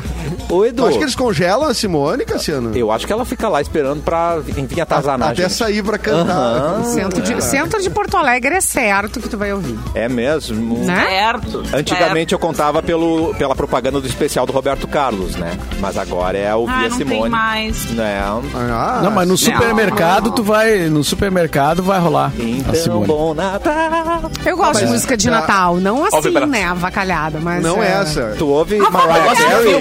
[0.49, 2.77] Ô, Tu Edu, acha que eles congelam a Simone, Cassiano?
[2.77, 5.53] eu acho que ela fica lá esperando pra vir atazanar, Até gente.
[5.55, 6.33] sair pra cantar.
[6.33, 6.85] Aham.
[6.85, 9.79] Centro de, centro de Porto Alegre é certo que tu vai ouvir.
[9.95, 10.79] É mesmo.
[10.79, 11.05] Né?
[11.09, 11.63] Certo.
[11.75, 15.57] Antigamente eu contava pelo, pela propaganda do especial do Roberto Carlos, né?
[15.81, 17.21] Mas agora é ouvir Ah, a não Simone.
[17.23, 17.91] tem mais.
[17.93, 18.43] Não.
[18.55, 20.89] Ah, Não, mas no supermercado tu vai.
[20.89, 22.33] No supermercado vai rolar.
[22.39, 23.07] a Então, Simone.
[23.07, 24.31] bom Natal.
[24.45, 27.63] Eu gosto de música de a- Natal, não assim, Óbvio, né, avacalhada, mas...
[27.63, 28.35] Não é é, essa.
[28.39, 29.73] Tu ouve Eu Mariah Carey?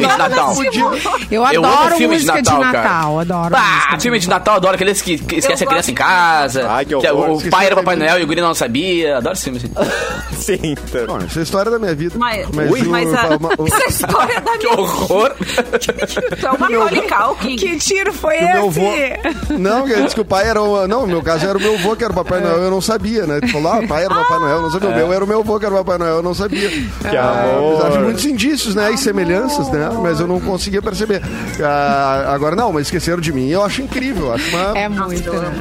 [1.31, 2.59] Eu Eu adoro música de Natal,
[2.91, 6.67] Natal, adoro Ah, filme de Natal, adoro aqueles que, que esquece a criança em casa.
[6.69, 7.37] Ai, que é horror.
[7.45, 9.17] o pai era Papai Noel e o guri não sabia.
[9.17, 9.71] Adoro esse filme assim.
[10.41, 10.59] Sim.
[10.73, 11.05] então.
[11.05, 12.15] Bom, essa é a história da minha vida.
[12.17, 15.31] Mas, Mas mas, o- a, uma- o- essa história da Que minha horror.
[15.37, 17.55] Tu é uma Macaulay Culkin.
[17.55, 18.79] Que tiro foi o meu esse?
[18.79, 19.57] avô.
[19.59, 20.87] Não, que disse que o pai era o.
[20.87, 22.81] Não, no meu caso era o meu avô que era o Papai Noel, eu não
[22.81, 23.37] sabia, né?
[23.37, 24.89] Ele falou, ah, o pai era o Papai Noel, não sabia.
[24.89, 26.69] O meu era o meu avô que era o Papai Noel, eu não sabia.
[26.69, 27.85] Que amor.
[27.85, 28.91] Acho muitos indícios, né?
[28.91, 29.89] E semelhanças, né?
[30.01, 31.21] Mas eu não conseguia perceber.
[31.63, 33.49] Ah, agora não, mas esqueceram de mim.
[33.49, 34.27] Eu acho incrível.
[34.27, 34.77] eu Acho uma.
[34.77, 35.51] É muito, né?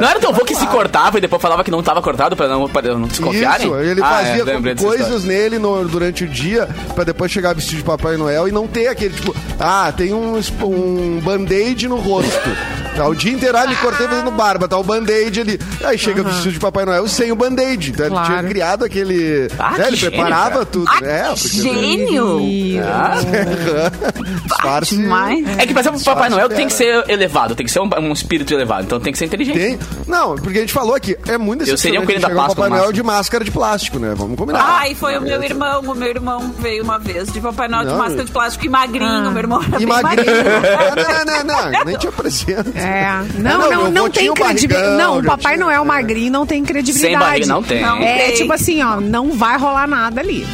[0.00, 2.48] Não era teu avô que se cortava e depois falava que não tava cortado pra
[2.48, 3.66] não, pra não desconfiarem?
[3.66, 7.30] Isso, ele Ah, fazia é, lembrei dessa coisas nele no- durante o dia pra depois
[7.30, 11.88] chegar vestido de Papai Noel e não ter aquele tipo, ah, tem um, um band-aid
[11.88, 12.50] no rosto.
[12.96, 15.58] Tá, o dia inteiro, ah, me cortei fazendo barba, tá o band-aid ali.
[15.84, 17.90] Aí chega vestido de Papai Noel sem o band-aid.
[17.90, 18.28] Então ele Claro.
[18.28, 19.48] tinha criado aquele.
[19.58, 20.66] Ah, né, que ele gênio, preparava cara.
[20.66, 20.90] tudo.
[20.90, 22.38] Ah, é, porque- gênio!
[24.44, 25.44] Disfarce- Demais.
[25.58, 27.88] É que, por exemplo, o Papai Noel tem que ser elevado, tem que ser um,
[28.00, 29.58] um espírito elevado, então tem que ser inteligente.
[29.58, 29.78] Tem.
[30.06, 32.54] Não, porque a gente falou aqui, é muito Eu seria um coelho da o Páscoa
[32.56, 34.14] Papai no Noel de máscara de plástico, né?
[34.16, 34.62] Vamos combinar.
[34.80, 35.80] Ai, foi o meu irmão.
[35.82, 39.30] O meu irmão veio uma vez de Papai Noel de máscara de plástico e magrinho.
[39.30, 40.26] Meu irmão era E bem magrinho.
[40.26, 40.52] magrinho.
[41.26, 42.72] não, não, não, nem te apresento.
[42.84, 43.04] É.
[43.04, 44.96] Ah, Não, não, não, não, tem credibilidade.
[44.96, 47.12] Não, o Papai tinha- Noel magrinho não tem credibilidade.
[47.12, 47.82] Sem barriga não tem.
[47.82, 47.98] Não.
[48.02, 48.34] É tem.
[48.36, 50.46] tipo assim, ó, não vai rolar nada ali.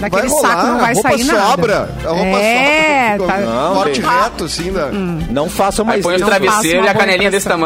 [0.00, 1.50] Daquele Vai rolar, saco não vai sair nada.
[1.50, 1.90] sobra.
[2.04, 3.34] A roupa é, sobra.
[3.34, 3.40] tá.
[3.40, 4.86] Não, Corte reto, assim, da...
[4.90, 6.24] Não façam Aí mais põe isso.
[6.24, 7.60] Não faça travesseiros uma e a canelinha desse impressão.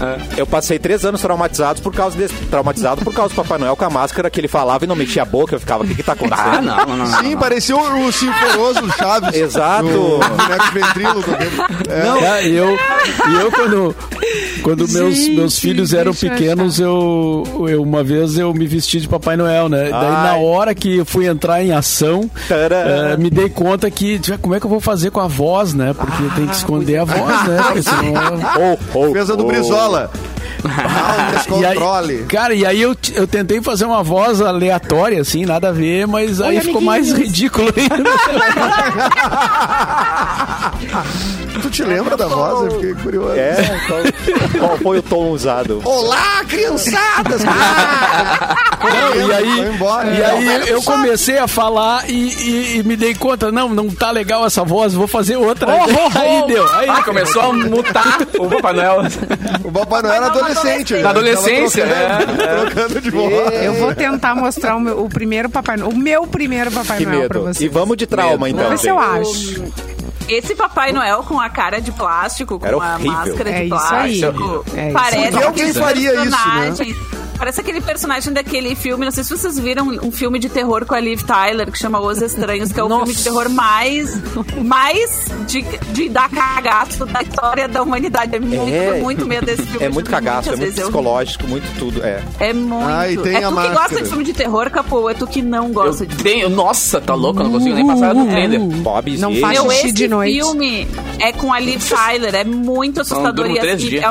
[0.00, 0.22] Tamanho.
[0.36, 3.84] Eu passei três anos traumatizados por causa desse, traumatizado por causa do Papai Noel com
[3.84, 5.54] a máscara que ele falava e não mexia a boca.
[5.54, 6.48] Eu ficava, o que que tá acontecendo?
[6.48, 7.06] Ah, não, não, não.
[7.06, 7.38] não, Sim, não.
[7.38, 9.34] parecia o, o Sinforoso Chaves.
[9.34, 9.86] Exato.
[9.86, 11.30] O boneco ventríloco.
[11.88, 12.04] É.
[12.04, 12.20] Não.
[12.40, 13.96] E eu, e eu quando,
[14.62, 19.08] quando meus, Gente, meus filhos eram pequenos, eu, eu uma vez eu me vesti de
[19.08, 19.90] Papai Noel, né?
[19.90, 20.44] Daí na Ai.
[20.44, 24.66] hora que eu fui entrar em ação, eh, me dei conta que como é que
[24.66, 25.92] eu vou fazer com a voz, né?
[25.92, 27.58] Porque tem que esconder a voz, né?
[27.82, 28.78] Senão...
[28.94, 29.46] Oh, oh, Fez a do oh.
[29.46, 29.89] Brizola.
[29.98, 31.78] Ah, E aí,
[32.24, 36.40] cara, e aí eu, eu tentei fazer uma voz aleatória, assim, nada a ver, mas
[36.40, 38.10] aí ficou mais ridículo ainda.
[41.62, 42.64] Tu te lembra da voz?
[42.72, 43.32] Eu fiquei curioso.
[43.38, 44.00] É, qual,
[44.68, 45.80] qual foi o tom usado?
[45.84, 47.42] Olá, criançadas!
[47.44, 50.10] Não, e aí, embora.
[50.10, 54.10] e aí eu comecei a falar e, e- e me dei conta, não, não tá
[54.10, 55.70] legal essa voz, vou fazer outra.
[55.72, 56.66] aí deu.
[56.74, 59.02] Aí Ah, começou a mutar o Papai Noel.
[59.64, 60.94] O Papai Noel era adolescente.
[60.94, 61.08] Na né?
[61.10, 63.62] adolescência, Tava trocando, trocando de voz.
[63.64, 67.06] Eu vou tentar mostrar o, meu- o primeiro Papai Noel, o meu primeiro Papai Que
[67.06, 67.60] Noel pra vocês.
[67.60, 68.64] E vamos de trauma, então.
[68.64, 69.64] Vamos ver se eu acho.
[70.28, 73.12] Esse Papai Noel com a cara de plástico, com Era a horrível.
[73.12, 74.64] máscara É de isso plástico.
[74.74, 74.80] aí.
[74.80, 75.30] É isso parece.
[75.32, 76.94] Porque alguém faria isso, né?
[77.40, 80.94] Parece aquele personagem daquele filme, não sei se vocês viram um filme de terror com
[80.94, 84.20] a Liv Tyler, que chama Os Estranhos, que é o filme de terror mais,
[84.62, 85.62] mais de,
[85.94, 88.36] de dar cagaço da história da humanidade.
[88.36, 89.00] É muito, É.
[89.00, 89.86] muito medo desse filme.
[89.86, 92.04] É muito cagaço, é muito vezes eu psicológico, muito tudo.
[92.04, 92.22] É.
[92.38, 92.84] É muito.
[92.86, 93.74] Ah, e tem é a tu que máscara.
[93.80, 96.50] gosta de filme de terror, Capô, é tu que não gosta Eu de tenho.
[96.50, 98.60] Nossa, tá louco, eu não consigo nem passar do trailer.
[98.60, 100.34] Bob Não faz Meu, esse de noite.
[100.42, 100.86] filme
[101.18, 103.50] é com a Liv Tyler, é muito assustador.
[103.50, 104.04] E, três e dias.
[104.04, 104.10] é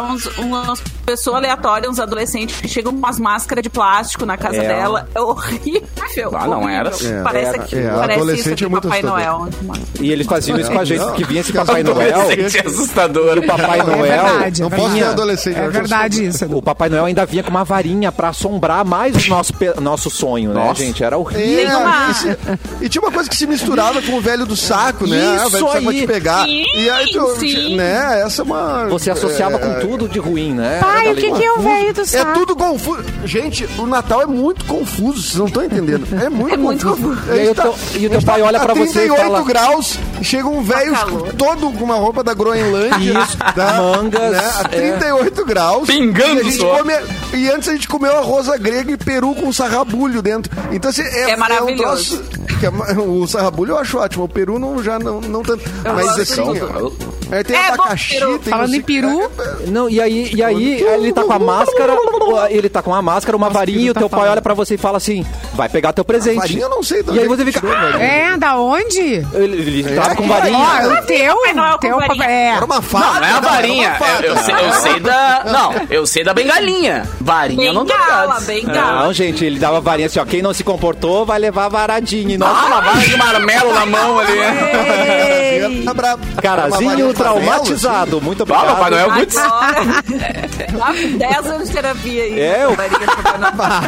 [1.10, 4.67] pessoas aleatórias, uns adolescentes que chegam com umas máscaras de plástico na casa É.
[4.67, 5.08] dela.
[5.15, 6.32] É horrível.
[6.34, 6.69] Ah, não horrível.
[6.69, 6.89] era?
[6.89, 7.60] É, Parece, era.
[7.60, 9.39] que, É, parece adolescente isso é muito Papai assustador.
[9.39, 9.80] Noel.
[10.02, 11.08] E eles faziam isso com a gente, Não.
[11.08, 12.19] porque vinha esse Papai Noel.
[12.32, 13.38] É assustador.
[13.39, 15.13] O Papai É Noel verdade, é Não posso ser verdade.
[15.13, 15.58] adolescente.
[15.60, 16.45] É verdade isso.
[16.45, 20.54] O Papai Noel ainda vinha com uma varinha pra assombrar mais o nosso, nosso sonho,
[20.54, 20.84] né, Nossa.
[20.84, 21.04] gente?
[21.04, 21.65] Era É, horrível.
[21.67, 22.38] Tem uma- e, se-
[22.82, 25.17] e tinha uma coisa que se misturava com o velho do saco, né?
[25.39, 26.45] Ah, o velho do Isso saco vai te pegar.
[26.45, 27.76] Sim, e aí tu, sim.
[27.76, 28.22] né?
[28.26, 28.88] Essa é uma.
[28.89, 30.80] Você associava é, com tudo de ruim, né?
[30.82, 32.34] Pai, Era o que, que é o velho do É saco?
[32.40, 33.04] tudo confuso.
[33.26, 36.08] Gente, o Natal é muito confuso, vocês não estão entendendo.
[36.24, 37.16] É muito É muito confuso.
[37.16, 37.32] confuso.
[37.32, 39.22] A gente E aí o teu- e o teu pai olha pra você e 38
[39.22, 41.34] fala- graus, chega um velho calor.
[41.34, 43.20] todo com uma roupa da Groenlândia.
[43.24, 44.92] Isso, da- mangas, né, a é.
[44.98, 45.88] 38 graus.
[45.88, 46.78] Pingando e a gente suor.
[46.80, 46.94] come-
[47.34, 50.52] E antes a gente comeu arroz grega e peru com sarrabulho dentro.
[50.72, 52.16] Então, assim, é, É maravilhoso.
[52.16, 52.24] um troço
[52.60, 54.24] que é o sarrabulho eu acho ótimo.
[54.26, 55.64] O peru não, já não, não tanto.
[55.84, 57.19] Mas gosto assim, muito.
[57.32, 58.39] Aí tem É bom, abacaxi, peru.
[58.39, 59.32] tem Falando em peru,
[59.68, 61.96] Não, e aí, e aí ele tá com a máscara,
[62.50, 64.32] ele tá com a máscara, uma varinha, e o tá teu pai falando.
[64.34, 65.26] olha pra você e fala assim:
[65.60, 66.38] vai pegar teu presente.
[66.38, 67.67] Varinha eu não sei E aí você é que fica.
[67.67, 68.02] tirou, velho.
[68.02, 69.00] é, da onde?
[69.34, 70.58] Ele, ele tava com É, varinha.
[70.58, 70.62] Ó,
[71.02, 71.80] o teu, com
[72.15, 72.24] teu.
[72.24, 72.48] É.
[72.56, 73.19] Era uma Não, faca.
[73.19, 73.98] não é a varinha.
[74.24, 75.43] Eu, eu sei, eu sei da.
[75.45, 77.04] Não, eu sei da bengalinha.
[77.19, 78.45] Varinha eu não tô Bengala, ligado.
[78.45, 79.04] bengala.
[79.04, 80.26] Não, gente, ele dava varinha assim, ó.
[80.26, 82.36] Quem não se comportou vai levar varadinha.
[82.36, 85.84] E nós, Ah, uma vara de marmelo na mão ali.
[85.86, 88.22] Tá carazinho traumatizado.
[88.22, 88.67] Muito Ah, obrigado.
[88.76, 89.38] Papai Noel Good.
[89.38, 92.39] Agora, lá com 10 anos de terapia aí.
[92.39, 92.76] É, eu-.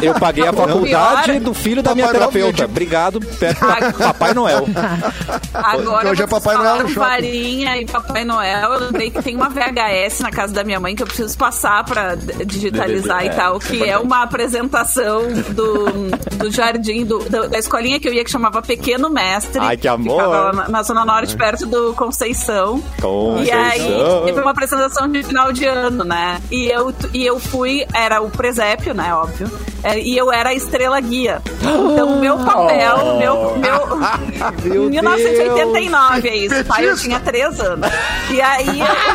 [0.02, 2.64] Eu paguei a faculdade do filho da minha terapeuta.
[2.64, 3.20] Obrigado,
[3.98, 4.66] Papai Noel.
[5.54, 8.72] Agora Hoje é Papai Noel varinha e Papai Noel.
[8.72, 11.84] Eu lembrei que tem uma VHS na casa da minha mãe que eu preciso passar
[11.84, 15.22] pra d- digitalizar DVD, e tal, é, que é uma apresentação
[15.54, 15.86] do,
[16.36, 19.60] do jardim, do- da, escolinha que eu ia que chamava Pequeno Mestre.
[19.60, 20.16] Ai, que amor.
[20.16, 22.82] Ficava lá na, na Zona Norte, perto do Conceição.
[23.00, 23.44] Conceição.
[23.44, 26.40] E aí teve uma apresentação de final de ano, né?
[26.50, 29.14] E eu, e eu fui, era o presépio, né?
[29.14, 29.50] Óbvio.
[29.82, 31.42] É, e eu era a estrela guia.
[31.60, 33.56] Então, o meu papel, meu.
[33.58, 33.82] meu
[34.64, 36.64] Meu 1989 é isso.
[36.64, 37.08] Pai, eu Petista.
[37.08, 37.88] tinha três anos.
[38.30, 38.66] E aí,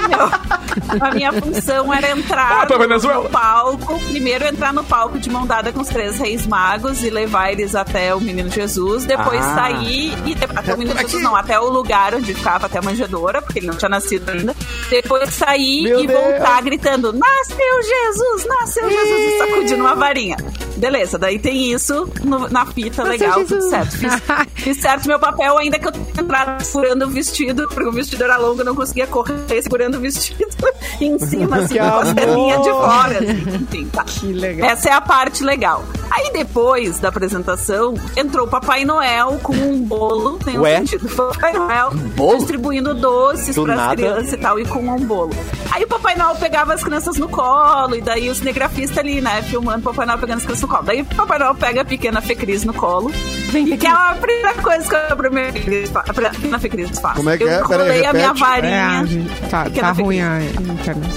[0.08, 2.67] meu- a minha função era entrar
[3.13, 4.00] no palco.
[4.10, 7.76] Primeiro entrar no palco de mão dada com os três reis magos e levar eles
[7.76, 9.06] até o Menino Jesus.
[9.06, 9.56] Depois Ah.
[9.56, 12.82] sair e de- até o Menino Jesus, não, até o lugar onde ficava, até a
[12.82, 14.56] manjedoura, porque ele não tinha nascido ainda.
[14.89, 16.19] Depois sair Meu e Deus.
[16.19, 18.45] voltar gritando: Nasceu Jesus!
[18.47, 19.34] Nasceu Jesus!
[19.34, 20.38] E sacudindo uma varinha.
[20.78, 23.98] Beleza, daí tem isso no- na fita, legal, tudo certo.
[23.98, 24.13] Fiz,
[24.56, 28.24] fiz certo meu papel, ainda que eu tenha entrado furando o vestido, porque o vestido
[28.24, 30.46] era longo, eu não conseguia correr segurando o vestido
[31.02, 33.18] em cima, assim, Que com as perninhas de fora.
[33.18, 34.04] Assim, enfim, tá.
[34.04, 34.70] Que legal.
[34.70, 35.84] Essa é a parte legal.
[36.12, 40.78] Aí depois da apresentação, entrou o Papai Noel com um bolo, tem um Ué?
[40.78, 41.08] sentido.
[41.16, 42.38] Papai Noel bolo?
[42.38, 45.32] distribuindo doces Do para as crianças e tal, e com um bolo.
[45.72, 49.42] Aí o Papai Noel pegava as crianças no colo, e daí o cinegrafista ali, né,
[49.44, 50.84] filmando o Papai Noel pegando as crianças no colo.
[50.84, 53.12] Daí o Papai Noel pega a pequena Fê Cris no colo,
[53.54, 57.15] e que é a primeira coisa que a pequena Fê Cris faz.
[57.17, 57.63] Como é que Eu é?
[57.67, 59.02] Peraí, colei a minha varinha.
[59.04, 61.13] É, gente, tá, pequena tá ruim a internet.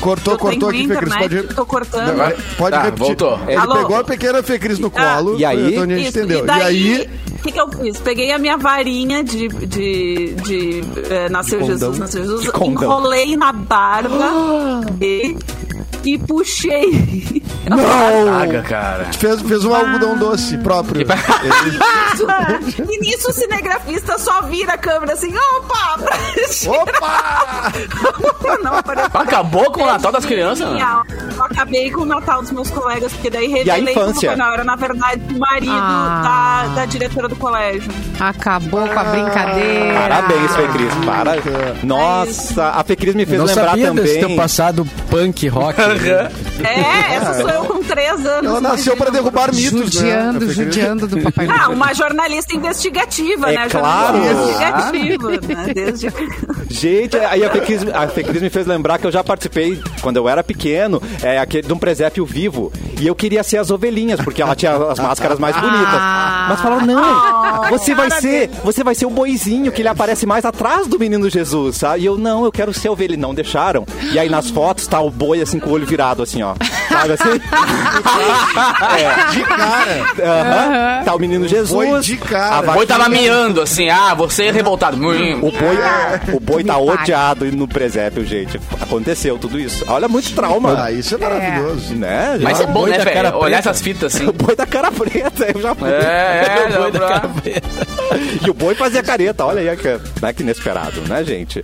[0.00, 1.12] Cortou, Eu cortou aqui, Fê Cris.
[1.12, 2.08] internet, Pode, Tô cortando.
[2.10, 3.06] Agora- pode Tá, repetir.
[3.06, 3.40] voltou.
[3.46, 3.74] Ele Alô?
[3.74, 5.38] pegou a pequena Fê Cris no Ah, colo.
[5.38, 5.72] e aí?
[5.72, 6.38] Então a gente Isso, entendeu.
[6.38, 6.64] E daí, E
[7.00, 7.98] aí, o que, que eu fiz?
[8.00, 9.48] Peguei a minha varinha de.
[9.48, 11.66] de, de eh, Nasceu De.
[11.66, 14.30] Jesus, Nasceu Jesus, De enrolei na barba
[15.02, 15.36] e,
[16.04, 17.42] e puxei.
[17.68, 19.04] Caga, cara.
[19.12, 21.06] fez, fez um algodão doce próprio.
[22.90, 25.98] e nisso o cinegrafista só vira a câmera assim, opa!
[26.68, 27.72] Opa!
[28.62, 28.72] Não.
[29.20, 30.68] Acabou com o Natal das crianças?
[30.68, 31.04] Genial.
[31.36, 34.12] Eu acabei com o Natal dos meus colegas, porque daí revelei que o?
[34.14, 36.64] Papai Noel era, na verdade, o marido Ah.
[36.68, 37.90] da, da diretora do colégio.
[38.20, 39.94] Acabou com a brincadeira.
[40.00, 40.94] Parabéns, Fê Cris.
[41.04, 41.32] Para.
[41.82, 44.26] Nossa, a Fê Cris me fez não lembrar sabia desse também.
[44.28, 45.80] teu passado punk rock.
[46.64, 48.50] É, essa sou eu com três anos.
[48.50, 50.52] Ela nasceu pra derrubar mitos, Judiando, né?
[50.52, 53.68] judiando do Papai Ah, uma jornalista investigativa, É né?
[53.68, 54.18] claro.
[54.18, 55.72] Jornalista investigativa, né?
[55.74, 56.12] Desde...
[56.70, 59.80] Gente, aí a Fê, Cris, a Fê Cris me fez lembrar que eu já participei,
[60.00, 62.72] quando eu era pequeno, é, aquele, de um presépio vivo.
[63.00, 65.88] E eu queria ser as ovelhinhas, porque ela tinha as máscaras mais bonitas.
[65.94, 66.46] Ah.
[66.50, 70.44] Mas falaram, não, você vai ser, você vai ser o boizinho, que ele aparece mais
[70.44, 72.02] atrás do menino Jesus, sabe?
[72.02, 73.14] E eu, não, eu quero ser ovelha.
[73.14, 73.84] E não deixaram.
[74.12, 76.54] E aí nas fotos tá o boi, assim, com o olho virado, assim, ó.
[76.88, 77.30] Sabe assim?
[78.98, 79.30] é.
[79.32, 80.06] De cara.
[80.22, 81.04] Aham.
[81.04, 81.70] Tá o menino Jesus.
[81.70, 82.70] Foi de cara.
[82.70, 84.96] O boi tava miando, assim, ah, você é revoltado.
[84.96, 85.00] O
[85.50, 85.78] boi,
[86.34, 88.60] o boi tá odiado no presépio, gente.
[88.80, 89.84] Aconteceu tudo isso.
[89.88, 90.84] Olha, muito trauma.
[90.84, 91.94] Ah, isso é maravilhoso.
[91.94, 92.38] Né?
[92.40, 93.42] Mas é bom, boi né, da cara velho?
[93.42, 94.26] Olhar essas fitas assim.
[94.32, 95.90] O boi da cara preta, eu já fui.
[95.90, 96.78] É, é,
[98.44, 99.88] E o boi fazia careta, olha aí, que,
[100.20, 101.60] né, que inesperado, né, gente?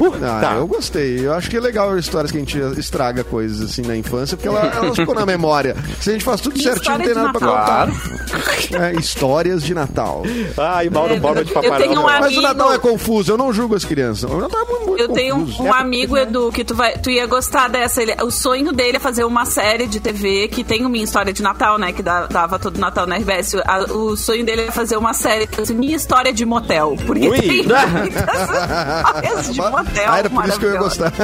[0.00, 0.54] Uh, Ah, tá.
[0.54, 1.24] eu gostei.
[1.26, 4.48] Eu acho que é legal histórias que a gente estraga coisas assim na infância, porque
[4.48, 5.76] ela- elas ficam na memória.
[6.00, 7.86] Se a gente faz tudo E certinho, não tem nada pra contar.
[7.88, 8.82] Natal.
[8.82, 10.22] É, histórias de Natal.
[10.56, 12.08] Ai, Mauro É, Borba de eu Papai tenho um Noel.
[12.08, 14.28] amigo- Mas o Natal é confuso, eu não julgo as crianças.
[14.30, 15.62] O Natal é muito, muito Eu tenho um, confuso.
[15.62, 18.02] um amigo, Edu, que tu, vai, tu ia gostar dessa.
[18.02, 21.42] Ele- o sonho dele é fazer uma série de TV que tem Minha História de
[21.42, 21.92] Natal, né?
[21.92, 23.56] Que dava todo Natal na RBS.
[23.64, 26.96] A- o sonho dele é fazer uma série assim, Minha História de Motel.
[27.06, 27.38] Porque Ui.
[27.40, 30.04] tem muitas de motel.
[30.08, 31.12] Ah, era por isso que eu ia gostar.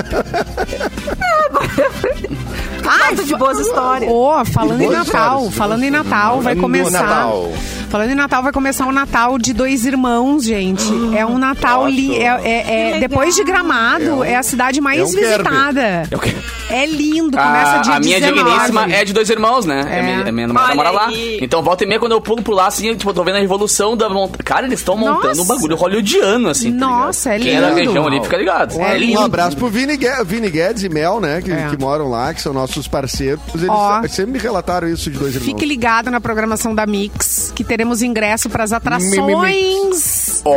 [2.90, 4.10] Ai, de boas histórias.
[4.10, 5.54] Ô, falando em Boas Natal, histórias.
[5.56, 7.02] falando em Natal, vai começar.
[7.02, 7.52] Natal.
[7.90, 10.84] Falando em Natal, vai começar o Natal de dois irmãos, gente.
[11.16, 15.04] É um Natal li, é, é- é- depois de Gramado, é, a cidade mais é
[15.04, 16.02] um visitada.
[16.10, 16.34] É o quê?
[16.70, 18.44] É lindo, começa A, dia a minha 19.
[18.50, 19.86] digníssima é de dois irmãos, né?
[19.90, 19.98] É.
[19.98, 20.02] É.
[20.02, 21.08] minha, minha namorada mora lá.
[21.40, 23.96] Então, volta e meia, quando eu pulo por lá, assim, tipo, tô vendo a revolução
[23.96, 24.38] da montanha.
[24.44, 26.72] Cara, eles estão montando um bagulho hollywoodiano, assim.
[26.72, 27.46] tá Nossa, ligado?
[27.46, 27.86] é Quem é da lindo.
[27.88, 28.80] região ali fica ligado.
[28.80, 29.20] É É lindo.
[29.20, 31.42] Um abraço pro Vini, Gue- Vini Guedes e Mel, né?
[31.42, 31.68] Que, É.
[31.68, 33.42] que moram lá, que são nossos parceiros.
[33.54, 34.02] Eles Ó.
[34.08, 35.46] sempre me relataram isso de dois irmãos.
[35.46, 39.12] Fique ligado na programação da Mix, que teremos ingresso para as atrações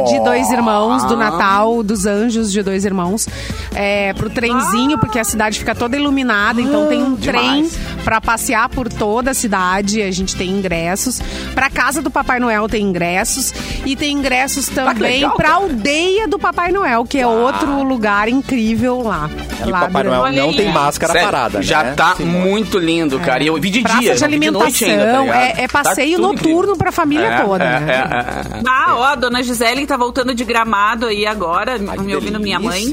[0.10, 3.28] de dois irmãos, do Natal, dos anjos de dois irmãos.
[3.74, 7.70] É, pro trenzinho, porque a cidade fica toda iluminada, então tem um trem
[8.04, 10.02] para passear por toda a cidade.
[10.02, 11.20] A gente tem ingressos.
[11.54, 13.54] Pra casa do Papai Noel tem ingressos.
[13.86, 15.62] E tem ingressos também legal, pra cara.
[15.63, 19.30] aldeia do Papai Noel, que é outro lugar incrível lá.
[19.60, 20.56] E o lá Papai Noel Olha não aí.
[20.56, 21.93] tem máscara Sério, parada, já né?
[21.93, 22.26] tá Sim.
[22.26, 23.43] muito lindo, cara.
[23.43, 25.67] E eu vi de Praça dia, de vi de noite ainda, tá alimentação, é- é
[25.67, 26.76] Tá passeio tudo noturno incrível.
[26.78, 27.91] pra família É, toda, é, né?
[27.93, 28.62] é, é, é.
[28.67, 32.60] Ah, ó, a dona Gisele tá voltando de gramado aí agora, que me ouvindo minha
[32.60, 32.86] mãe,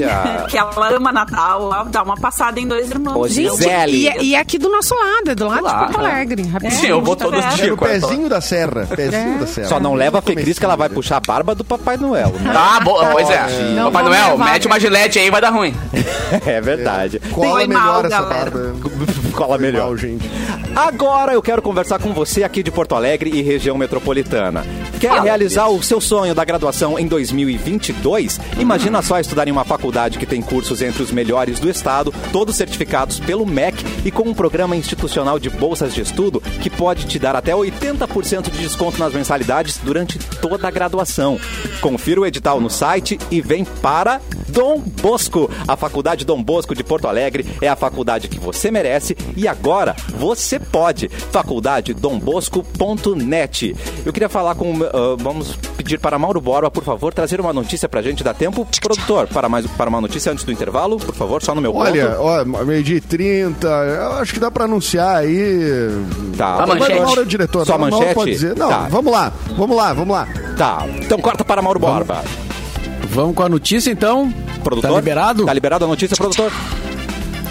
[0.48, 3.16] que ela ama Natal, ó, dá uma passada em dois irmãos.
[3.16, 3.96] Ô, Gente, Gisele.
[3.96, 6.10] e, é- e é aqui do nosso lado, é do lado Lá, de Porto é.
[6.10, 6.44] Alegre.
[6.70, 7.60] Sim, eu vou tá todos os.
[7.60, 7.78] É dias.
[7.78, 8.86] pezinho da serra.
[8.94, 9.57] Pezinho da serra.
[9.66, 12.30] Só não leva a Fê Cris que ela vai puxar a barba do Papai Noel,
[12.40, 12.52] né?
[12.54, 13.46] Ah, bom, pois é.
[13.74, 15.74] Não Papai Noel, levar, mete uma gilete aí, vai dar ruim.
[16.46, 17.18] É verdade.
[17.32, 18.50] Cola Foi melhor mal, essa galera.
[18.50, 18.74] barba.
[19.32, 19.84] Cola Foi melhor.
[19.86, 20.30] mal, gente.
[20.76, 24.64] Agora eu quero conversar com você aqui de Porto Alegre e região metropolitana.
[25.00, 28.40] Quer realizar o seu sonho da graduação em 2022?
[28.58, 32.56] Imagina só estudar em uma faculdade que tem cursos entre os melhores do estado, todos
[32.56, 37.16] certificados pelo MEC e com um programa institucional de bolsas de estudo que pode te
[37.16, 41.38] dar até 80% de desconto nas mensalidades durante toda a graduação.
[41.80, 45.48] Confira o edital no site e vem para Dom Bosco.
[45.66, 49.94] A Faculdade Dom Bosco de Porto Alegre é a faculdade que você merece e agora
[50.08, 51.08] você pode.
[51.08, 53.76] faculdadedombosco.net.
[54.04, 54.87] Eu queria falar com.
[54.92, 58.22] Ah, vamos pedir para Mauro Borba, por favor, trazer uma notícia pra gente.
[58.24, 58.66] Dá tempo?
[58.80, 62.10] Produtor, para, mais, para uma notícia antes do intervalo, por favor, só no meu Olha,
[62.10, 62.56] ponto.
[62.56, 65.88] ó, meio-dia e 30, eu acho que dá pra anunciar aí.
[66.36, 66.62] Tá.
[66.62, 67.00] A manchete.
[67.00, 67.66] Mauro é o diretor.
[67.66, 68.14] Só a Mauro manchete?
[68.14, 68.56] pode dizer.
[68.56, 68.88] Não, Tá.
[68.90, 70.28] vamos lá, vamos lá, vamos lá.
[70.56, 70.86] Tá.
[71.00, 72.22] Então corta para Mauro Borba.
[73.10, 74.32] Vamos com a notícia, então?
[74.62, 74.90] Produtor?
[74.90, 75.46] Tá liberado?
[75.46, 76.52] Tá liberado a notícia, produtor?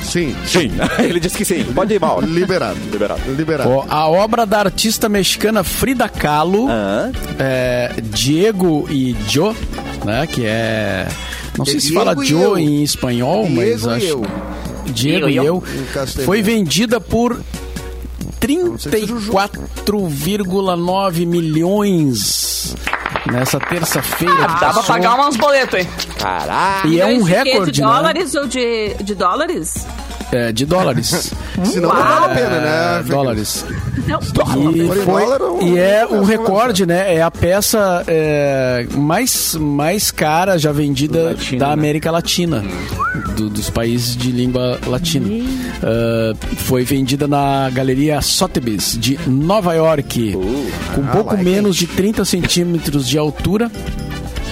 [0.04, 0.72] Sim, Sim.
[1.00, 1.64] Ele disse que sim.
[1.74, 2.26] Pode ir, Mauro.
[2.26, 2.78] liberado.
[2.92, 3.22] Liberado.
[3.36, 3.70] Liberado.
[3.70, 7.12] Ó, a obra da artista mexicana Frida Kahlo, Hã?
[7.40, 9.56] é, Diego e Joe,
[10.06, 10.26] né?
[10.28, 11.08] Que é.
[11.58, 12.58] Não sei se Diego fala e Joe eu.
[12.58, 14.06] em espanhol, mas Diego e acho.
[14.06, 14.26] eu.
[14.94, 15.44] Diego e eu.
[15.46, 15.64] eu.
[16.26, 17.40] Foi vendida por
[18.78, 19.32] sei se é Juju.
[19.34, 22.76] 34,9 milhões
[23.32, 24.34] nessa terça-feira.
[24.36, 25.88] que Dá pra pagar uns boletos, hein?
[26.20, 26.88] Caraca.
[26.88, 27.88] E é um de recorde, De né?
[27.88, 29.86] dólares ou de, de dólares?
[30.32, 31.34] É, de dólares.
[31.63, 33.00] Senão não vale a pena, né?
[33.00, 33.66] É, dólares.
[34.08, 34.20] Não,
[34.72, 35.24] E, Por foi-
[35.68, 37.16] e é um recorde, né?
[37.16, 41.74] É a peça é, mais, mais cara já vendida Latina, da né?
[41.74, 42.63] América Latina.
[43.38, 45.28] Do- dos países de língua latina.
[45.84, 50.34] Ah, foi vendida na galeria Sotheby's de Nova York,
[50.95, 53.71] com pouco like menos de 30 centímetros de altura.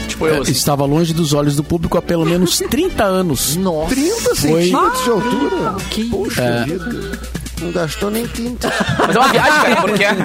[0.08, 0.52] Tipo eu, Eh, assim.
[0.52, 3.58] Estava longe dos olhos do público há pelo menos 30 anos.
[3.90, 5.76] 30 Foi- centímetros de altura.
[6.10, 6.64] Puxa É.
[6.64, 7.35] vida.
[7.62, 8.72] Não gastou nem tinta.
[9.08, 10.16] Mas é uma viagem, cara, porque é,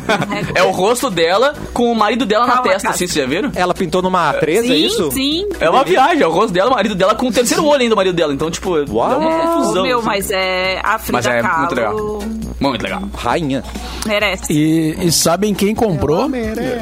[0.57, 2.95] é o rosto dela com o marido dela na Calma, testa, cara.
[2.95, 3.53] assim, vocês já viram?
[3.55, 5.13] Ela pintou numa A3, é Sim, isso?
[5.13, 5.47] sim.
[5.61, 7.95] É uma viagem, é o rosto dela, o marido dela com o terceiro olho ainda,
[7.95, 8.33] o marido dela.
[8.35, 9.83] Então, tipo, dá uma É, confusão.
[9.83, 10.07] ô, meu, assim.
[10.07, 12.19] mas é a Frida Mas é Kahlo muito legal.
[12.61, 13.03] Muito legal.
[13.15, 13.65] Rainha.
[14.07, 14.53] merece.
[14.53, 16.31] E, e sabem quem comprou?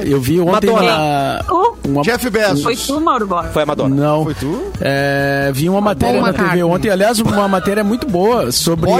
[0.04, 0.82] Eu vi ontem Madonna.
[0.82, 1.44] na.
[1.86, 2.62] Uma, Jeff Bezos.
[2.62, 3.48] Foi tu, Mauro Borba?
[3.50, 3.94] Foi a Madonna.
[3.94, 4.24] Não.
[4.24, 4.62] Foi tu?
[4.80, 8.90] É, vi uma matéria na TV ontem, aliás, uma matéria muito boa sobre,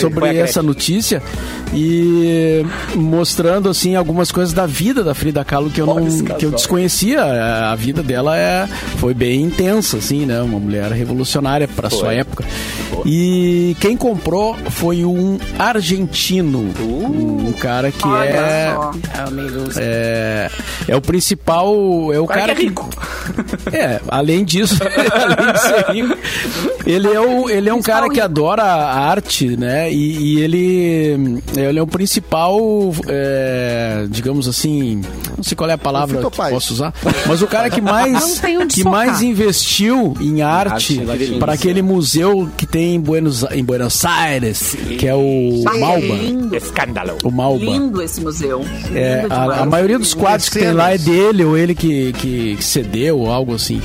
[0.00, 1.22] sobre essa notícia
[1.72, 6.06] e mostrando assim algumas coisas da vida da Frida Kahlo que eu não
[6.36, 7.22] que eu desconhecia.
[7.70, 10.40] A vida dela é foi bem intensa assim, né?
[10.40, 12.44] Uma mulher revolucionária para sua época.
[13.04, 16.13] E quem comprou foi um argentino,
[17.48, 18.92] um cara que Olha é só.
[19.80, 20.50] é,
[20.88, 21.74] é o principal,
[22.12, 22.88] é o O cara, cara que é rico.
[23.72, 26.18] é, além disso, além de ser rico,
[26.86, 29.92] ele é, o, ele é um cara que adora a arte, né?
[29.92, 32.60] E, e ele, ele é o principal,
[33.08, 35.02] é, digamos assim,
[35.36, 36.92] não sei qual é a palavra que posso usar,
[37.26, 38.92] mas o cara que mais, que socar.
[38.92, 41.00] mais investiu em arte Arte
[41.38, 45.62] para aquele museu que tem em Buenos, em Buenos Aires, que é o
[46.08, 46.22] Malba.
[46.22, 47.16] Lindo, Escândalo.
[47.22, 47.64] O Malba.
[47.64, 48.64] lindo esse museu.
[48.94, 52.12] É, Lindo a, a maioria dos quadros que tem lá é dele, ou ele que,
[52.14, 53.80] que, que cedeu, ou algo assim.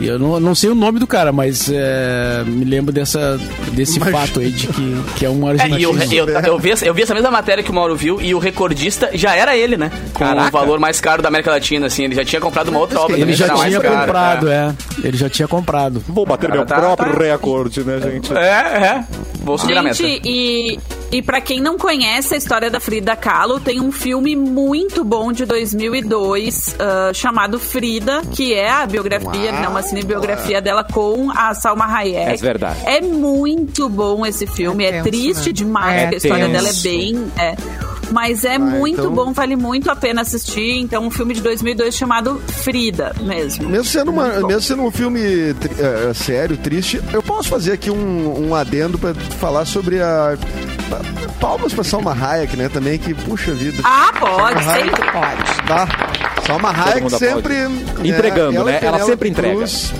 [0.00, 3.38] E Eu não, não sei o nome do cara, mas é, me lembro dessa,
[3.70, 5.78] desse fato aí de que, que é um É, argentino.
[5.78, 8.20] e eu, eu, eu, vi, essa- eu vi essa mesma matéria que o Mauro viu
[8.20, 9.92] e o recordista já era ele, né?
[10.12, 10.48] Com Caraca.
[10.48, 12.02] o valor mais caro da América Latina, assim.
[12.04, 14.74] Ele já tinha comprado uma outra obra Ele também, já tinha cara, comprado, é.
[15.04, 16.02] Ele já tinha comprado.
[16.08, 18.34] Vou bater meu tá- próprio tá- recorde, né, gente?
[18.36, 19.04] É, é.
[19.44, 19.94] Vou subir a meta.
[19.94, 20.78] Gente, e,
[21.16, 25.30] e pra quem não conhece a história da Frida Kahlo, tem um filme muito bom
[25.32, 31.54] de 2002 ah, chamado Frida, que é a biografia, né, uma cinebiografia dela com a
[31.54, 32.16] Salma Hayek.
[32.32, 32.80] É verdade.
[32.84, 35.52] É muito bom esse filme, É é, tenso, triste né?
[35.52, 36.52] demais, É porque a história tenso.
[36.64, 37.32] dela é bem...
[37.38, 37.54] é.
[38.10, 40.78] Mas é muito então- bom, vale muito a pena assistir.
[40.78, 43.66] Então, um filme de 2002 chamado Frida, mesmo.
[43.68, 47.90] Mesmo sendo, uma- mesmo sendo um filme tri- eh, sério, triste, eu posso fazer aqui
[47.90, 50.36] um, um adendo pra falar sobre a.
[50.98, 52.68] pa- Palmas pra Salma Hayek, né?
[52.68, 53.82] Também que, puxa vida.
[53.84, 55.10] Ah, pode, Salma Hayek, sempre.
[55.12, 55.66] Pode.
[55.68, 55.88] Tá.
[56.46, 57.56] Salma Hayek sempre.
[57.62, 58.08] aplaude.
[58.08, 58.78] Entregando, ela né?
[58.82, 59.56] Ela sempre entrega.
[59.56, 59.92] Cruz,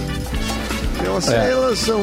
[1.04, 2.00] Elas, elas são.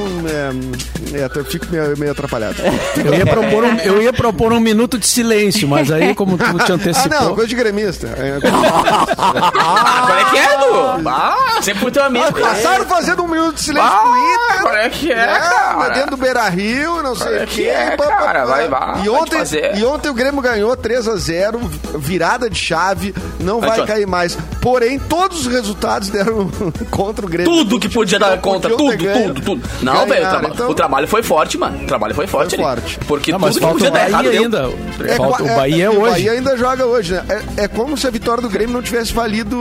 [1.14, 2.56] É, é, eu fico meio, meio atrapalhado.
[3.04, 6.44] Eu ia, propor um, eu ia propor um minuto de silêncio, mas aí, como tu
[6.64, 7.22] te Ah, antecipou.
[7.22, 8.08] não, coisa de gremista.
[8.08, 8.38] É,
[9.18, 11.10] Ah, qual é que é, Du?
[11.10, 12.32] Ah, sempre pro teu amigo.
[12.40, 14.62] passaram fazendo um minuto de silêncio Ah, com o Inter.
[14.62, 15.40] qual é que é, né?
[15.40, 15.90] cara?
[15.90, 17.70] Dentro do Beira Rio, não sei é o que quê.
[17.70, 18.40] é, pá, cara?
[18.42, 18.46] pá.
[18.46, 19.40] Vai, vai, e, ontem,
[19.78, 21.60] e ontem o Grêmio ganhou 3x0,
[21.98, 23.88] virada de chave, não vai Antônio.
[23.88, 24.38] cair mais.
[24.62, 26.50] Porém, todos os resultados deram
[26.92, 27.52] contra o Grêmio.
[27.52, 29.70] Tudo que podia dar podiam ter tudo, tudo, tudo.
[29.82, 31.84] Não, velho, traba- então- o trabalho foi forte, mano.
[31.84, 33.00] O trabalho foi forte Foi forte.
[33.08, 34.70] Porque Não, mas tudo que podia o dar errado ainda.
[35.06, 36.12] É, Falta, o Bahia é, e O hoje.
[36.12, 37.24] Bahia ainda joga hoje, né?
[37.58, 39.58] É, é como se a vitória do Grêmio não tivesse valido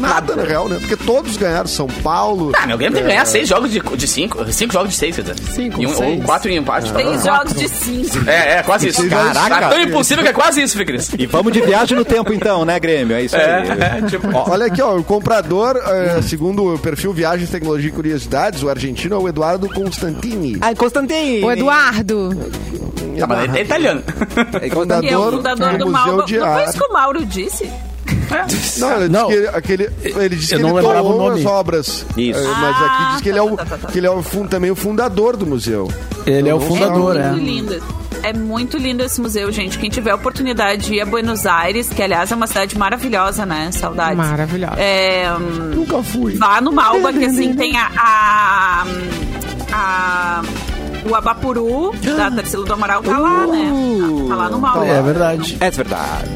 [0.00, 0.76] nada, na real, né?
[0.78, 1.66] Porque todos ganharam.
[1.66, 2.52] São Paulo.
[2.56, 4.44] Ah, meu Grêmio tem que é, ganhar seis jogos de, de cinco.
[4.52, 5.36] Cinco jogos de seis, quer dizer.
[5.50, 6.18] Cinco, E um- seis.
[6.20, 6.90] Ou quatro em empate.
[6.92, 8.28] Seis jogos de cinco.
[8.30, 9.08] É, é, quase isso.
[9.08, 9.48] Caraca.
[9.60, 11.10] Tá tão impossível que é quase isso, Fê Cris.
[11.18, 13.16] E vamos de viagem no tempo, então, né, Grêmio?
[13.16, 13.42] É isso aí.
[13.42, 14.28] É, é, tipo...
[14.50, 19.16] Olha aqui, ó, o comprador, é, segundo o perfil Viagens, Tecnologia e Curiosidades, o argentino
[19.16, 20.58] é o Eduardo Constantini.
[20.60, 21.46] Ai, Constantino.
[21.46, 22.30] O Eduardo.
[23.18, 24.02] Tá, mas ele é italiano.
[24.60, 26.26] É Que é o fundador fundador do do Museu Mauro.
[26.26, 26.68] de Não foi Arte.
[26.70, 27.70] isso que o Mauro disse?
[28.78, 29.28] Não, ele Não.
[29.28, 32.06] disse que ele, aquele, ele disse Eu que não ele doou as obras.
[32.16, 32.38] Isso.
[32.40, 33.88] É, mas aqui diz que ele é, o, tá, tá, tá.
[33.88, 35.90] que ele é o também o fundador do museu.
[36.26, 37.30] Ele é o fundador, é.
[37.30, 37.82] muito lindo.
[38.24, 39.78] É muito lindo esse museu, gente.
[39.78, 43.44] Quem tiver a oportunidade de ir a Buenos Aires, que aliás é uma cidade maravilhosa,
[43.44, 43.70] né?
[43.72, 44.16] Saudades.
[44.16, 44.76] Maravilhosa.
[44.80, 45.28] É,
[45.74, 46.34] Nunca fui.
[46.36, 47.90] vá no Malba, que assim tem a.
[47.96, 48.84] a,
[49.72, 50.42] a-
[51.06, 53.70] o Abapuru da Tarsila do Amaral tá lá, né?
[54.26, 54.86] Tá lá no Malba.
[54.86, 55.56] É verdade.
[55.60, 56.30] É verdade.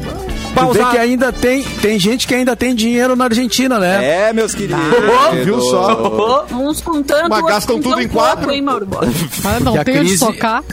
[0.49, 0.85] Vê Pausa.
[0.91, 4.27] que ainda tem, tem gente que ainda tem dinheiro na Argentina, né?
[4.29, 4.79] É, meus queridos.
[5.43, 6.45] Viu só?
[6.51, 8.37] Uns com tanto, Mas outros gastam com tudo em quatro.
[8.47, 8.63] pouco, hein?
[9.45, 10.63] Ah, não tenho de socar.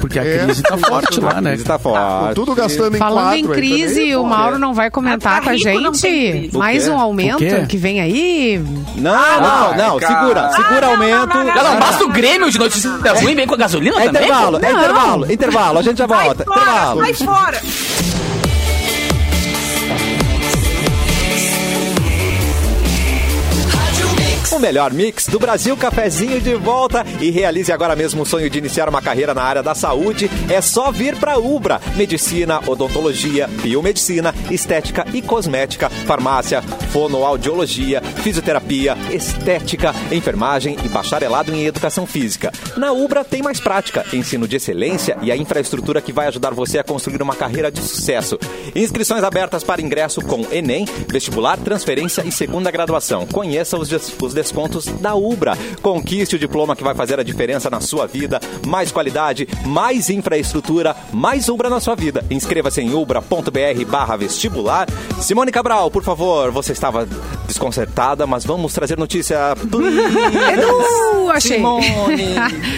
[0.00, 0.38] Porque a É.
[0.44, 1.54] crise tá forte lá, né?
[1.54, 2.34] Está forte.
[2.34, 4.24] Tudo gastando em Falando em aí crise, também, o.
[4.24, 6.56] Mauro não vai comentar Ah, com a gente?
[6.56, 8.58] Mais um aumento que vem aí?
[8.96, 9.98] Não, não, não, não.
[10.00, 11.26] Segura, segura não, aumento.
[11.28, 14.06] não, não, Não, não, basta o Grêmio de notícias ruim, vem com a gasolina É
[14.06, 14.22] também.
[14.22, 15.78] intervalo, é intervalo, intervalo.
[15.78, 16.44] A gente já Vai volta.
[16.44, 17.00] fora, Intervalo.
[17.00, 17.60] vai fora!
[24.52, 28.58] O melhor mix do Brasil Cafezinho de volta e realize agora mesmo o sonho de
[28.58, 30.28] iniciar uma carreira na área da saúde.
[30.48, 31.80] É só vir para Ubra.
[31.94, 42.04] Medicina, odontologia, biomedicina, estética e cosmética, farmácia, fonoaudiologia, fisioterapia, estética, enfermagem e bacharelado em educação
[42.04, 42.50] física.
[42.76, 46.80] Na Ubra tem mais prática, ensino de excelência e a infraestrutura que vai ajudar você
[46.80, 48.36] a construir uma carreira de sucesso.
[48.74, 53.26] Inscrições abertas para ingresso com Enem, vestibular, transferência e segunda graduação.
[53.26, 53.88] Conheça os,
[54.20, 55.56] os descontos da Ubra.
[55.82, 58.40] Conquiste o diploma que vai fazer a diferença na sua vida.
[58.66, 62.24] Mais qualidade, mais infraestrutura, mais Ubra na sua vida.
[62.30, 64.88] Inscreva-se em ubra.br barra vestibular.
[65.20, 67.06] Simone Cabral, por favor, você estava
[67.46, 69.54] desconcertada, mas vamos trazer notícia.
[69.60, 71.56] Edu, achei.
[71.56, 72.34] Simone.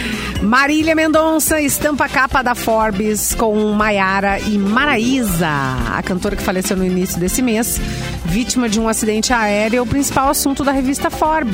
[0.43, 6.77] Marília Mendonça estampa a capa da Forbes com Maiara e Maraísa, a cantora que faleceu
[6.77, 7.81] no início desse mês,
[8.25, 11.52] vítima de um acidente aéreo, é o principal assunto da revista Forbes.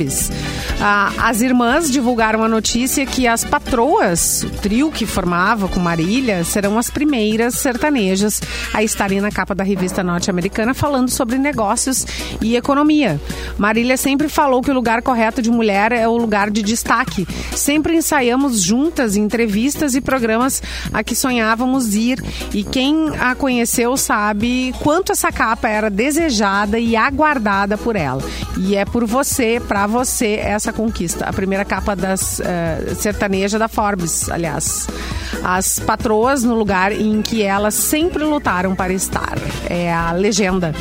[0.81, 6.43] Ah, as irmãs divulgaram a notícia que as patroas, o trio que formava com Marília,
[6.43, 8.41] serão as primeiras sertanejas
[8.73, 12.05] a estarem na capa da revista norte-americana falando sobre negócios
[12.41, 13.19] e economia.
[13.57, 17.27] Marília sempre falou que o lugar correto de mulher é o lugar de destaque.
[17.55, 20.61] Sempre ensaiamos juntas entrevistas e programas
[20.93, 22.23] a que sonhávamos ir.
[22.53, 28.23] E quem a conheceu sabe quanto essa capa era desejada e aguardada por ela.
[28.57, 31.25] E é por você, pra você, essa conquista.
[31.25, 34.87] A primeira capa das eh, sertaneja da Forbes, aliás.
[35.43, 39.37] As patroas no lugar em que elas sempre lutaram para estar.
[39.69, 40.73] É a legenda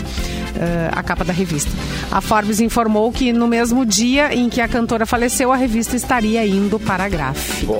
[0.56, 1.70] eh, a capa da revista.
[2.10, 6.44] A Forbes informou que no mesmo dia em que a cantora faleceu, a revista estaria
[6.46, 7.72] indo para a gráfica.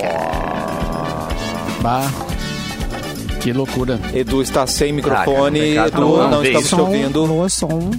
[1.81, 2.09] Bah.
[3.39, 3.99] Que loucura.
[4.13, 5.77] Edu está sem microfone.
[5.77, 7.23] Ah, cara, Edu, não não estamos te ouvindo.
[7.23, 7.91] Alô, som.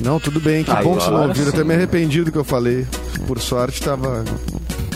[0.00, 1.46] Não, tudo bem, que Aí, bom que vocês não ouviram.
[1.46, 1.56] Eu sim.
[1.58, 2.86] até me arrependi do que eu falei.
[3.26, 4.24] Por sorte, tava.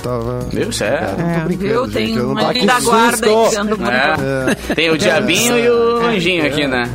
[0.03, 0.41] Tava.
[0.53, 0.73] Viu?
[0.73, 1.09] Sério?
[1.19, 1.85] Não tô brincando, Viu?
[1.87, 4.75] gente, Tem eu uma linda guarda dando por É.
[4.75, 6.91] Tem o diabinho e o anjinho aqui, né?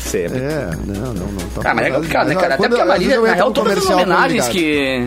[0.00, 0.38] Sempre.
[0.38, 1.48] É, não, não, não.
[1.62, 2.54] Tá Ah, mas é complicado, né, cara?
[2.54, 5.06] Até porque a Marília, eu na real, todas as comercial, homenagens que,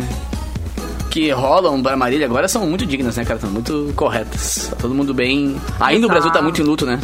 [1.12, 3.36] que rolam pra Marília agora são muito dignas, né, cara?
[3.36, 4.68] Estão muito corretas.
[4.72, 5.56] Tá todo mundo bem.
[5.80, 7.00] Ainda o Brasil tá muito em luto, né?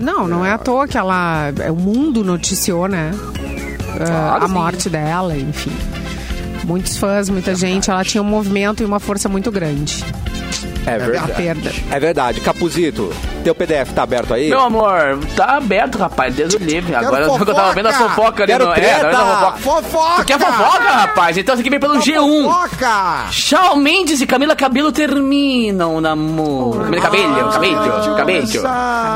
[0.00, 1.52] Não, não é à toa que ela.
[1.60, 3.12] é, O mundo noticiou, né?
[4.06, 4.54] Claro, a sim.
[4.54, 5.72] morte dela, enfim.
[6.64, 7.90] Muitos fãs, muita gente.
[7.90, 10.04] Ela tinha um movimento e uma força muito grande.
[10.86, 11.32] É A verdade.
[11.32, 11.72] perda.
[11.90, 12.40] É verdade.
[12.40, 13.12] Capuzito,
[13.42, 14.48] teu PDF tá aberto aí?
[14.48, 16.94] Meu amor, tá aberto, rapaz, Deus o livre.
[16.94, 17.50] Agora fofoca!
[17.50, 18.72] eu tava vendo a fofoca ali Quero no.
[18.72, 19.58] É, fofoca.
[19.58, 20.22] Fofoca!
[20.22, 21.36] Tu quer fofoca, rapaz?
[21.36, 22.44] Então esse aqui vem pelo G1.
[22.44, 23.30] Fofoca!
[23.30, 26.84] Shawn Mendes e Camila Cabelo terminam o namoro.
[26.84, 28.48] Camila Cabello, Cabello, Cabello.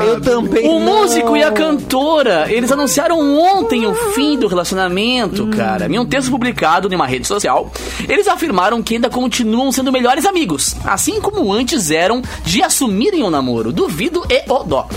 [0.05, 0.67] Eu também.
[0.67, 1.01] O não.
[1.01, 5.87] músico e a cantora, eles anunciaram ontem o fim do relacionamento, cara.
[5.87, 7.71] Em um texto publicado em uma rede social,
[8.07, 13.29] eles afirmaram que ainda continuam sendo melhores amigos, assim como antes eram de assumirem o
[13.29, 13.71] namoro.
[13.71, 14.87] Duvido e o dó.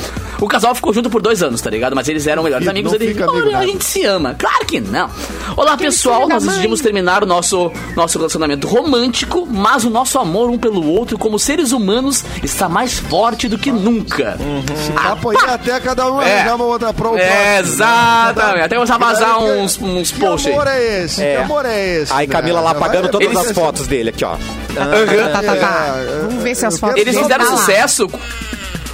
[0.40, 1.94] O casal ficou junto por dois anos, tá ligado?
[1.94, 2.92] Mas eles eram melhores Não amigos.
[2.92, 4.34] fica amigo "Olha, a nada." gente se ama.
[4.38, 5.10] Claro que não.
[5.54, 6.26] Olá, pessoal.
[6.26, 11.18] Nós decidimos terminar o nosso, nosso relacionamento romântico, mas o nosso amor um pelo outro,
[11.18, 14.38] como seres humanos, está mais forte do que nunca.
[14.74, 16.54] Esse papo aí até cada um É.
[16.54, 17.26] uma outra pro É,
[17.58, 18.56] próximo, exatamente.
[18.58, 18.64] né?
[18.64, 20.52] Até começar a vazar Que- uns, uns Que posts aí.
[20.54, 21.22] amor é esse?
[21.22, 21.36] É.
[21.36, 22.12] Que amor é esse?
[22.14, 22.64] Aí Camila né?
[22.64, 24.36] lá Já pagando vai- todas Eles- as fotos dele aqui, ó.
[24.74, 25.94] Tá, tá, tá.
[25.98, 26.96] É, Vamos ver se as fotos.
[26.98, 27.56] Eles fizeram Tá lá.
[27.58, 28.08] sucesso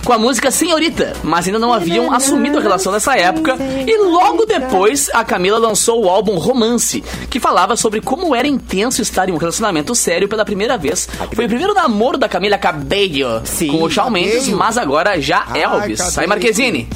[0.07, 3.57] com a música Senhorita, mas ainda não haviam assumido a relação nessa época.
[3.85, 9.03] E logo depois, a Camila lançou o álbum Romance, que falava sobre como era intenso
[9.03, 11.09] estar em um relacionamento sério pela primeira vez.
[11.35, 15.45] Foi o primeiro namoro da Camila Cabello Sim, com o Shawn Mendes, mas agora já
[15.49, 15.99] Ai, Elvis.
[15.99, 16.21] Cabello.
[16.21, 16.89] Aí, Marquezine,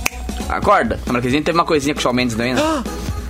[0.49, 1.01] acorda.
[1.05, 2.63] A Marquezine teve uma coisinha com o Shawn Mendes também, né?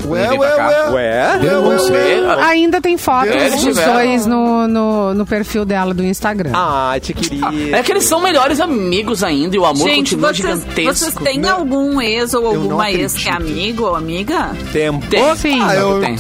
[0.07, 0.91] Ué, ué, ué.
[0.91, 1.39] Ué?
[1.43, 2.43] Ué, ué, ué.
[2.43, 3.93] Ainda tem fotos eles dos tiveram.
[3.95, 6.53] dois no, no, no perfil dela do Instagram.
[6.55, 7.77] Ah, te queria.
[7.77, 10.95] É que eles são melhores amigos ainda e o amor Gente, continua vocês, gigantesco.
[10.95, 11.51] vocês têm Não.
[11.59, 13.53] algum ex ou não alguma ex que é acredito.
[13.53, 14.51] amigo ou amiga?
[14.73, 15.07] Tempo.
[15.09, 15.37] Tem.
[15.37, 15.61] Sim.
[15.63, 16.17] Ah, eu, Tem.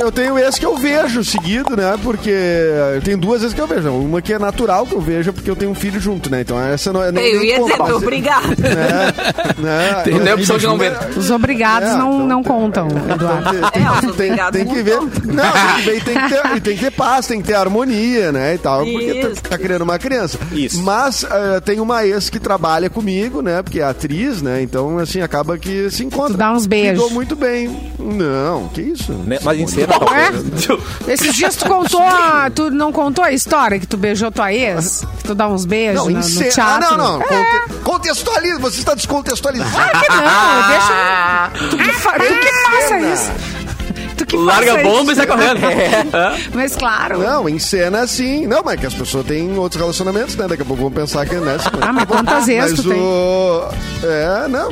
[0.00, 1.96] Eu tenho esse que eu vejo seguido, né?
[2.02, 3.90] Porque eu tenho duas vezes que eu vejo.
[3.90, 6.40] Uma que é natural que eu vejo, porque eu tenho um filho junto, né?
[6.40, 7.24] Então essa não é nem.
[7.26, 7.96] Eu ia dizer, conta.
[7.96, 8.46] obrigada.
[8.56, 9.12] Né?
[9.58, 10.02] né?
[10.04, 10.92] Tem opção de não ver.
[11.16, 13.50] Os obrigados É, não, então não tem- contam, Eduardo.
[13.50, 15.00] Tem, tem- É, os tem- obrigados tem que não ver.
[15.00, 17.46] Não, tem que ver, e tem que ter, e tem que ter paz, tem que
[17.46, 18.54] ter harmonia, né?
[18.54, 19.42] E tal, porque Isso.
[19.42, 20.38] tá, tá criando uma criança.
[20.52, 20.82] Isso.
[20.82, 23.62] Mas eh, tem uma ex que trabalha comigo, né?
[23.62, 24.60] Porque é atriz, né?
[24.62, 26.32] Então, assim, acaba que se encontra.
[26.34, 26.92] Tu dá uns beijos.
[26.94, 27.92] Lidou muito bem.
[27.98, 29.12] Não, que isso?
[29.12, 30.78] Né, Mas em cena,
[31.08, 31.12] É?
[31.12, 35.04] Esses dias tu contou, a, tu não contou a história que tu beijou tua ex?
[35.18, 36.48] Que tu dá uns beijos Não, no, no cena.
[36.48, 36.96] Ah, teatro?
[36.96, 37.22] não, não.
[37.22, 37.26] É.
[37.26, 39.70] Conte- Contextualiza, você está descontextualizando.
[39.72, 41.50] Claro que não, deixa...
[41.70, 43.14] Tu que, fa- tu que faça cena.
[43.14, 43.30] isso.
[44.16, 45.14] Tu que Larga a faça bomba e isso.
[45.16, 45.60] sai correndo.
[46.16, 46.36] É.
[46.54, 47.18] Mas claro.
[47.18, 48.46] Não, em cena assim.
[48.46, 50.46] Não, mas que as pessoas têm outros relacionamentos, né?
[50.48, 51.70] Daqui a pouco vão pensar que é nessa.
[51.80, 52.98] Ah, mas quantas vezes Mas tu tem?
[53.00, 53.68] o.
[54.04, 54.70] É, não.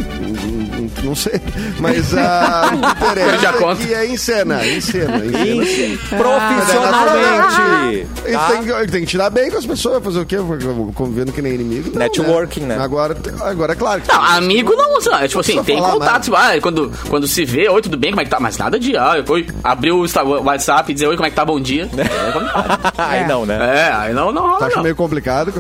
[0.97, 1.41] Não, não sei.
[1.79, 2.71] Mas a.
[2.75, 4.67] Interessa é que é em cena.
[4.67, 5.17] Em cena.
[5.25, 5.99] Em cena.
[6.19, 8.07] Profissionalmente.
[8.27, 8.49] E tá?
[8.51, 10.37] tem, que- tem que tirar bem com as pessoas, fazer o quê?
[10.95, 11.91] Convivendo que nem inimigo.
[11.93, 12.79] Não, Networking, né?
[12.81, 14.01] Agora, agora é claro.
[14.01, 15.17] que Não, amigo não usa.
[15.25, 16.35] É, tipo assim, tem contato.
[16.35, 18.39] ah, quando, quando se vê, oi, tudo bem, como é que tá?
[18.41, 21.45] Mas nada de, ah, oi, abriu o WhatsApp e dizer, oi, como é que tá,
[21.45, 21.89] bom dia.
[22.05, 22.93] É.
[23.03, 23.59] Aí não, né?
[23.89, 24.83] É, aí não, não rola, acha não.
[24.83, 25.53] meio complicado?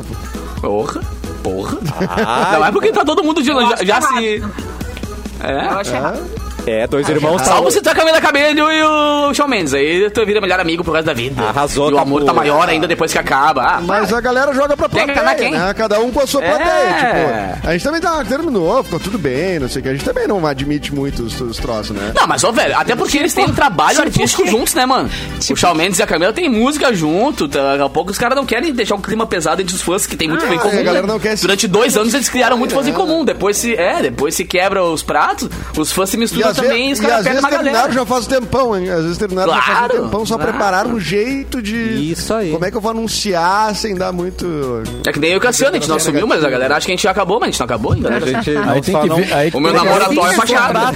[0.60, 1.00] Porra,
[1.42, 1.78] porra.
[2.26, 4.52] Ai, Não é porque tá todo mundo já, acho já errado.
[5.46, 5.52] Se...
[5.52, 5.68] Eu É.
[5.68, 6.43] acho errado.
[6.66, 7.38] É, dois irmãos.
[7.42, 9.74] tá- Salvo se tu é Camila Cabello e o Shawn Mendes.
[9.74, 11.42] Aí tu vira melhor amigo pro resto da vida.
[11.42, 12.26] Arrasou, E o amor Capu.
[12.26, 13.62] tá maior ainda depois que acaba.
[13.62, 15.50] Ah, Mas a galera joga pra plateia, quem?
[15.52, 15.74] né?
[15.74, 16.48] Cada um com a sua É.
[16.48, 16.94] plateia.
[16.94, 19.88] Tipo, a gente também tá, terminou, ficou tudo bem, não sei o que.
[19.88, 22.12] A gente também não admite muito os, os troços, né?
[22.14, 25.10] Não, mas, ô, velho, até porque eles têm um trabalho artístico juntos, né, mano?
[25.50, 27.48] O Shawn Mendes e a Camila têm música junto.
[27.48, 27.72] tá?
[27.72, 30.16] Daqui a pouco os caras não querem deixar um clima pesado entre os fãs que
[30.16, 30.78] tem muito Ah, comum.
[30.80, 31.12] a galera né?
[31.12, 32.94] não quer se- Durante dois anos eles criaram muito fãs em É.
[32.94, 33.24] comum.
[33.24, 36.98] Depois se, é, depois se quebra os pratos, os fãs se misturam às, também os
[36.98, 37.92] vezes, caras perdem uma terminaram galera.
[37.92, 38.90] já faz tempão, hein?
[38.90, 40.50] Às vezes terminaram já faz Claro, um tempão, só claro.
[40.52, 42.12] prepararam um jeito de.
[42.12, 42.50] Isso aí.
[42.52, 44.82] Como é que eu vou anunciar sem dar muito.
[45.06, 46.94] É que nem o Cassiano, a gente não assumiu, mas a galera acha que a
[46.94, 48.08] gente já acabou, mas a gente não acabou ainda.
[48.08, 48.20] A né?
[48.26, 49.32] gente Aí tem que ver.
[49.34, 50.78] Aí O meu que- laboratório é fachada.
[50.80, 50.92] né?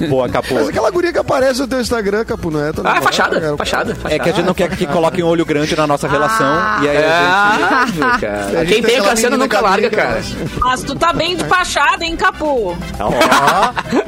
[0.00, 0.06] É.
[0.08, 0.54] Boa, Capu.
[0.54, 2.72] Mas aquela guria que aparece no teu Instagram, Capu, não é?
[2.72, 3.56] Tá Ah, é fachada, cara?
[3.56, 6.82] fachada, É que a gente não quer que coloquem um olho grande na nossa relação.
[6.82, 8.26] E aí É, a gente...
[8.56, 10.20] A Quem tem o Cassiano nunca larga, cabrica, cara.
[10.20, 10.48] né?
[10.60, 12.76] Mas tu tá bem de fachada, hein, Capu?
[12.98, 13.10] Ó,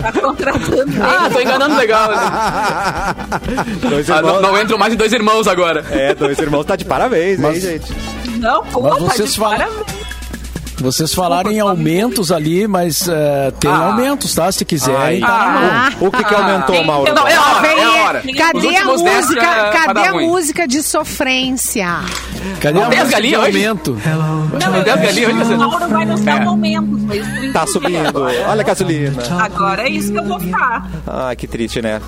[0.03, 0.93] Tá contratando.
[1.03, 2.11] Ah, tô enganando legal.
[2.11, 2.17] né?
[3.89, 4.33] dois Ah, irmãos.
[4.43, 5.85] não, não entram mais de dois irmãos agora.
[5.91, 7.93] É, dois irmãos tá de parabéns, hein, gente?
[8.39, 10.04] Não, pô, Mas tá vocês de falam- parabéns.
[10.85, 13.87] Vocês falaram em aumentos ali, mas eh, tem Ah.
[13.87, 14.53] aumentos, tá?
[14.53, 15.23] Se quiserem.
[15.23, 15.91] Ai, Ah.
[15.99, 17.15] O que que aumentou, Tem- Mauro?
[17.15, 18.23] Não, é a hora, Vem, é a hora.
[18.27, 19.71] Os Cadê a música?
[19.73, 20.27] Cadê a ruim.
[20.29, 22.01] música de sofrência?
[22.61, 23.99] Cadê a Tem as música de aumento?
[24.61, 26.45] Não, eu Deve ali, Mauro vai nos dar É.
[26.45, 27.01] momentos.
[27.55, 28.21] Tá subindo.
[28.47, 29.23] Olha a gasolina.
[29.41, 30.87] Agora é isso que eu vou ficar.
[31.07, 32.01] Ai, que triste, né?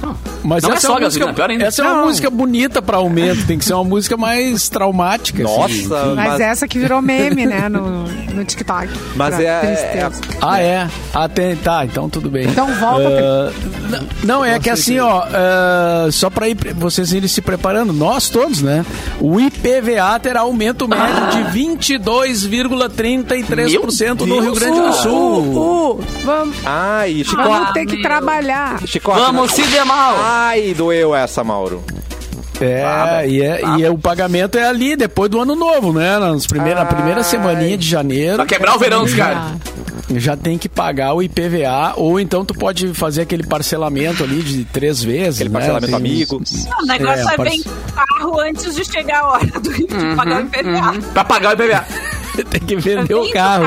[0.45, 1.65] Mas Não é essa só uma gasolina, música, pior ainda.
[1.65, 5.43] Essa é uma música bonita pra aumento, tem que ser uma música mais traumática.
[5.45, 5.87] assim.
[5.89, 8.66] Nossa, Mas, mas, essa que virou meme, né, no, no TikTok.
[9.15, 10.21] Mas é- tristeza.
[10.41, 10.89] Ah, é?
[11.15, 12.47] Ah, tem, tá, então tudo bem.
[12.49, 13.53] Então volta, Ah,
[13.91, 17.93] n- não, é que assim, ó, ah, só pra ir, pre- vocês irem se preparando,
[17.93, 18.85] nós todos, né?
[19.21, 25.97] O IPVA terá aumento médio de 22,33% no Rio Grande do Sul.
[25.97, 27.73] Uh, vamos, Ai, vamos chicote.
[27.75, 28.81] ter que trabalhar.
[28.87, 29.21] Chicote.
[29.21, 30.17] Vamos se der mal.
[30.21, 31.83] Ai, doeu essa, Mauro.
[32.61, 36.19] É, e, é, e é- o pagamento é ali, depois do ano novo, né?
[36.19, 38.37] Nas primeira, Na primeira semaninha de janeiro.
[38.37, 39.53] Pra quebrar o verão dos caras.
[40.15, 44.65] Já tem que pagar o IPVA, ou então tu pode fazer aquele parcelamento ali de
[44.65, 45.41] três vezes.
[45.41, 45.55] Aquele né?
[45.55, 46.41] parcelamento Tem- amigo.
[46.71, 50.17] Não, o negócio É, é, parce- vender carro antes de chegar a hora do, de
[50.17, 50.95] pagar o IPVA.
[51.13, 51.85] Pra pagar o IPVA.
[52.51, 53.65] tem que vender o Vende carro.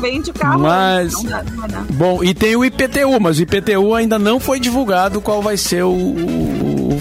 [0.00, 0.58] Vende o carro.
[0.60, 1.80] Mas- antes, não dá, não dá.
[1.90, 5.82] Bom, e tem o IPTU, mas o IPTU ainda não foi divulgado qual vai ser
[5.84, 5.90] o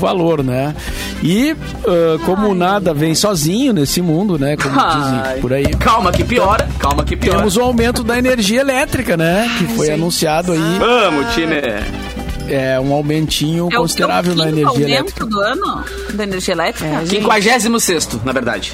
[0.01, 0.75] valor, né?
[1.23, 4.57] E ah, como nada vem sozinho nesse mundo, né?
[4.57, 5.39] Como dizem Ai.
[5.39, 5.67] por aí.
[5.75, 7.37] Calma que piora, calma que piora.
[7.39, 9.49] Temos o aumento da energia elétrica, né?
[9.57, 10.77] Que foi anunciado aí.
[10.79, 11.55] Vamos, time.
[12.49, 15.25] É um aumentinho É considerável na energia aumento elétrica.
[15.25, 15.83] do ano
[16.13, 17.05] da energia elétrica?
[17.05, 18.73] 56 na verdade.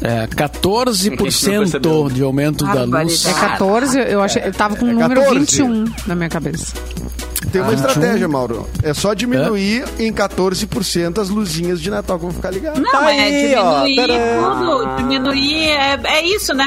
[0.00, 2.08] É, Não 14% percebeu.
[2.08, 3.26] de aumento da luz.
[3.26, 5.38] É 14, eu, achei, eu tava com o É número 14.
[5.40, 6.72] 21 na minha cabeça.
[7.52, 8.68] Tem Ah, uma estratégia, Mauro.
[8.82, 12.78] É só diminuir em 14% as luzinhas de Natal que vão ficar ligadas.
[12.80, 14.54] Não, Tá é aí, ó, diminuir tadã.
[14.54, 14.96] tudo.
[14.96, 16.66] Diminuir, é, é isso, né?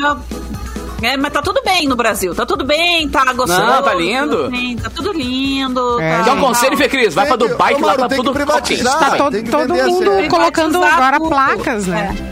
[1.04, 2.34] É, mas tá tudo bem no Brasil.
[2.36, 3.60] Tá tudo bem, tá gostoso.
[3.60, 4.52] Não, tá lindo.
[4.82, 6.00] Tá tudo lindo.
[6.00, 6.18] É.
[6.20, 7.14] tá Quer um conselho, Fê Cris?
[7.16, 8.96] Vai pra Tem que- Dubai Ô, que lá tá que tudo privatizar.
[8.98, 9.10] ok.
[9.10, 11.30] Tá todo, que mundo colocando agora tudo.
[11.30, 12.16] placas, né?
[12.28, 12.31] É.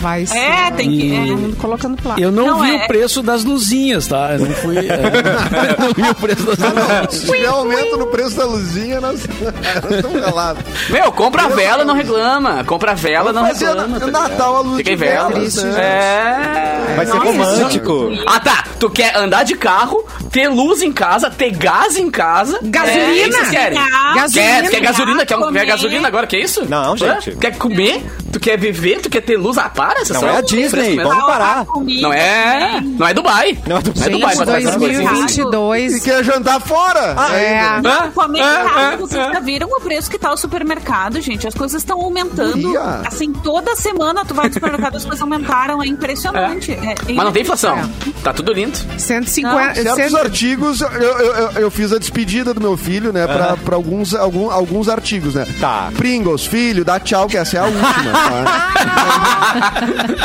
[0.00, 0.36] Vai ser.
[0.38, 0.96] É, tem que.
[1.06, 1.60] E- é.
[1.60, 1.96] Colocando.
[2.18, 4.32] Eu não, Não, vi é- o preço das luzinhas, tá?
[4.34, 4.76] Eu não fui.
[4.78, 4.82] é,
[5.78, 7.14] eu não vi o preço das luzinhas.
[7.14, 9.20] Se tiver aumento no preço da luzinha, nós
[9.82, 10.62] nós estamos ralados.
[10.90, 12.64] Meu, compra a vela, não reclama.
[12.64, 13.98] Compra a vela, não reclama.
[14.00, 15.28] tá Natal a luz Fica em vela.
[15.30, 15.44] né?
[15.78, 16.94] É.
[16.96, 18.10] Vai ser romântico.
[18.26, 18.64] Ah, tá.
[18.84, 22.58] Tu quer andar de carro, ter luz em casa, ter gás em casa.
[22.62, 23.02] Gasolina.
[23.06, 23.78] É isso que vocês querem.
[23.78, 24.30] Gasolina.
[24.34, 25.18] Quer, quer gasolina?
[25.24, 25.64] Quer, quer Comer.
[25.66, 26.26] gasolina agora?
[26.26, 26.66] Que isso?
[26.68, 26.96] Não, Hã?
[26.98, 27.30] gente.
[27.36, 28.04] Quer comer?
[28.30, 29.00] Tu quer viver?
[29.00, 29.56] Tu quer ter luz?
[29.56, 30.02] Ah, para.
[30.10, 31.08] Não é a Disney, mesmo.
[31.08, 31.64] vamos parar.
[32.02, 32.78] Não é.
[32.82, 33.58] Não é Dubai.
[33.66, 35.10] Não é do Não é Dubai, Gente, essas coisinhas.
[35.12, 35.96] 2022.
[35.96, 37.14] E quer jantar fora?
[37.32, 37.60] É.
[37.60, 37.88] ainda.
[37.88, 38.10] Hã?
[38.10, 38.64] Comer Hã?
[38.64, 38.96] caro, Hã?
[38.98, 39.32] vocês Hã?
[39.32, 41.46] já viram o preço que tá o supermercado, gente?
[41.48, 42.76] As coisas estão aumentando.
[43.06, 45.82] Assim, toda semana tu vai no supermercado, as coisas aumentaram.
[45.82, 46.72] É impressionante.
[46.72, 47.78] É, Mas não tem inflação.
[48.22, 48.73] Tá tudo lindo.
[48.82, 49.00] Quanto?
[49.00, 49.74] 150.
[49.74, 53.26] Certos cento- artigos, eu, eu, eu- fiz a despedida do meu filho, né?
[53.26, 55.46] Pra, pra alguns, algum- alguns artigos, né?
[55.60, 55.90] Tá.
[55.96, 58.70] Pringles, filho, dá tchau, que essa é a última, tá?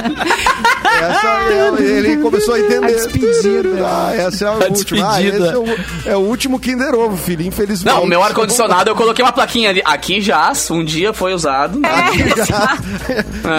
[1.01, 2.85] essa é, ele começou a entender.
[2.85, 3.69] A despedida.
[3.85, 5.13] Ah, essa é a, A última.
[5.13, 5.65] Ah, é, o,
[6.11, 7.93] é o último Kinder Ovo, filho, infelizmente.
[7.95, 9.81] Não, o meu ar-condicionado eu coloquei uma plaquinha ali.
[9.85, 11.79] Aqui já, um dia foi usado.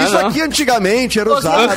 [0.04, 0.26] Isso não.
[0.28, 1.70] aqui antigamente era usado.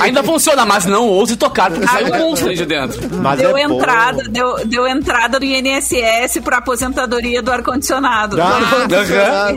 [0.00, 3.00] Ainda funciona, mas não ouse tocar, porque sai um monstro de dentro.
[3.22, 3.74] Mas Deu é bom.
[3.76, 8.36] entrada, deu, deu entrada no INSS pra aposentadoria do ar-condicionado.
[8.40, 8.58] Ah,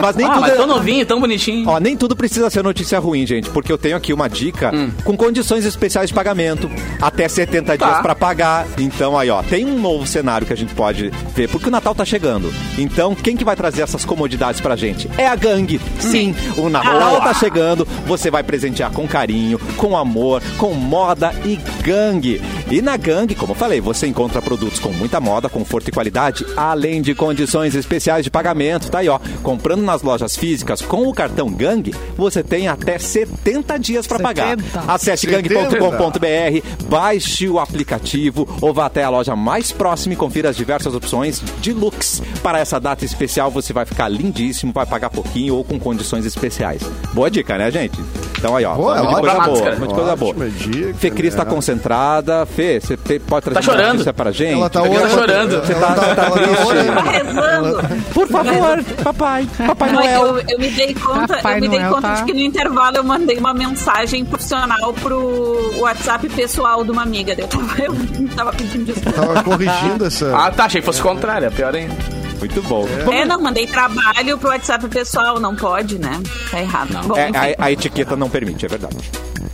[0.00, 1.68] Mas nem Ah, tudo mas é- tão novinho, tão bonitinho.
[1.68, 4.90] Ó, nem tudo precisa ser notícia ruim, gente, porque eu tenho aqui uma dica Hum.
[5.04, 7.86] com condições especiais de pagamento, até 70 Tá.
[7.86, 8.66] dias pra pagar.
[8.78, 11.94] Então aí, ó, tem um novo cenário que a gente pode ver, porque o Natal
[11.94, 12.52] tá chegando.
[12.78, 15.08] Então, quem que vai trazer essas comodidades pra gente?
[15.18, 15.80] É a gangue.
[15.98, 21.56] Sim, o Natal tá chegando, você vai presentear com carinho, com amor, com moda e
[21.88, 22.42] gangue.
[22.70, 26.44] E na gangue, como eu falei, você encontra produtos com muita moda, conforto e qualidade,
[26.54, 28.90] além de condições especiais de pagamento.
[28.90, 33.78] Tá aí, ó, comprando nas lojas físicas com o cartão gangue, você tem até 70
[33.78, 34.58] dias pra pagar.
[34.58, 34.92] 70.
[34.92, 35.48] Acesse 70.
[35.48, 40.94] gangue.com.br, baixe o aplicativo ou vá até a loja mais próxima e confira as diversas
[40.94, 42.22] opções de looks.
[42.42, 46.82] Para essa data especial, você vai ficar lindíssimo, vai pagar pouquinho ou com condições especiais.
[47.14, 47.98] Boa dica, né, gente?
[48.38, 50.50] Então aí, ó, Boa, ótima coisa boa, muita coisa boa.
[50.50, 51.50] Dica, Fê Cris tá né?
[51.78, 52.46] Concentrada.
[52.46, 53.92] Fê, você te- pode trazer Tá uma chorando.
[53.92, 54.52] notícia pra gente?
[54.54, 55.14] Ela tá Ela tá orando.
[55.14, 55.60] chorando.
[55.66, 56.62] Você tá, tá, triste.
[56.66, 56.92] orando.
[56.94, 57.78] Tá rezando.
[58.14, 59.48] Por favor, papai.
[59.66, 60.26] Papai Não, é Noel.
[60.38, 62.40] eu, eu me dei conta, Papai eu me dei Noel conta tá- de que no
[62.40, 67.34] intervalo eu mandei uma mensagem profissional pro WhatsApp pessoal de uma amiga.
[67.38, 67.94] Eu tava, eu
[68.36, 69.12] tava pedindo desculpa.
[69.20, 70.36] Tava corrigindo essa.
[70.36, 71.94] Ah, tá, achei que fosse o contrário, é pior ainda.
[72.38, 72.86] Muito bom.
[73.12, 76.20] É, não, mandei trabalho pro WhatsApp pessoal, não pode, né?
[76.50, 76.96] Tá errado.
[77.08, 77.54] Bom, É, enfim.
[77.58, 78.96] a, a etiqueta não permite, é verdade.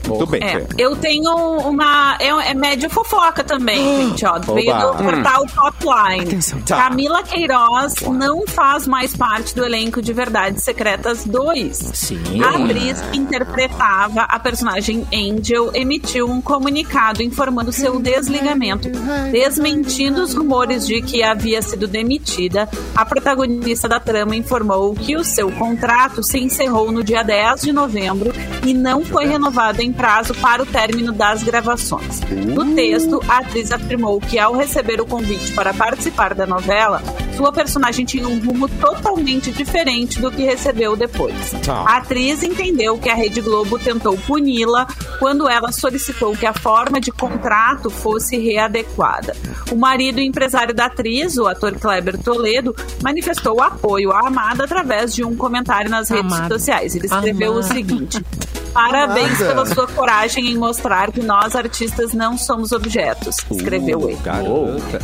[0.08, 2.16] Muito bem, É, eu tenho uma.
[2.20, 3.78] É, é médio fofoca também,
[4.08, 4.38] gente, ó.
[4.38, 6.24] Veio do portal Topline.
[6.24, 6.60] Atenção.
[6.62, 6.76] Tá.
[6.76, 11.76] Camila Queiroz não faz mais parte do elenco de Verdades Secretas 2.
[11.94, 12.42] Sim.
[12.42, 18.88] A atriz que interpretava a personagem Angel emitiu um comunicado informando seu desligamento,
[19.30, 22.68] desmentindo os rumores de que havia sido demitida.
[22.94, 27.72] A protagonista da trama informou que o seu contrato se encerrou no dia 10 de
[27.72, 28.32] novembro
[28.64, 32.20] e não foi renovado em prazo para o término das gravações.
[32.30, 37.02] No texto, a atriz afirmou que ao receber o convite para participar da novela,
[37.36, 41.52] sua personagem tinha um rumo totalmente diferente do que recebeu depois.
[41.64, 41.84] Tá.
[41.86, 44.86] A atriz entendeu que a Rede Globo tentou puni-la
[45.18, 49.36] quando ela solicitou que a forma de contrato fosse readequada.
[49.70, 55.14] O marido e empresário da atriz, o ator Kleber Toledo, manifestou apoio à Amada através
[55.14, 56.54] de um comentário nas redes Amada.
[56.54, 56.94] sociais.
[56.94, 57.74] Ele escreveu o Amada.
[57.74, 58.24] seguinte.
[58.74, 64.18] Parabéns pela sua coragem em mostrar que nós artistas não somos objetos, escreveu ele.
[64.22, 65.00] Garota.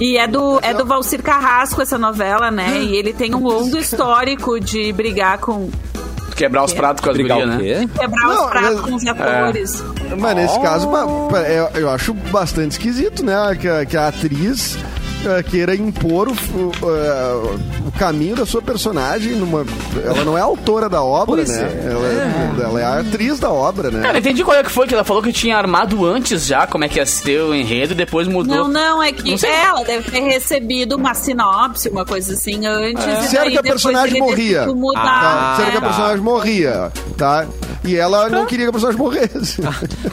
[0.00, 2.80] E é do, é do Valcir Carrasco essa novela, né?
[2.82, 5.70] E ele tem um longo histórico de brigar com.
[6.34, 7.88] Quebrar os pratos com as o né?
[7.96, 9.84] quebrar Não, os pratos mas- com os atores.
[10.18, 13.36] Mas nesse caso, pa- é- eu acho bastante esquisito, né?
[13.60, 14.76] Que, a- que a atriz
[15.24, 17.56] eh, queira impor o, eh,
[17.86, 19.64] o caminho da sua personagem numa.
[20.04, 21.62] Ela não é autora da obra, Pois né?
[21.62, 21.92] é.
[21.92, 22.62] Ela, é.
[22.64, 24.02] ela é a atriz da obra, né?
[24.02, 26.84] Cara, entendi qual é que foi, que ela falou que tinha armado antes já, como
[26.84, 28.56] é que ia ser o enredo, e depois mudou.
[28.56, 33.02] Não, não, é que Não ela deve ter recebido uma sinopse, uma coisa assim, antes.
[33.28, 34.66] Se era daí que a personagem morria.
[34.66, 35.56] Mudar.
[35.56, 35.56] Tá?
[35.70, 35.86] Que a tá.
[35.86, 37.46] personagem morria, tá?
[37.84, 39.62] E ela não queria que a personagem morresse.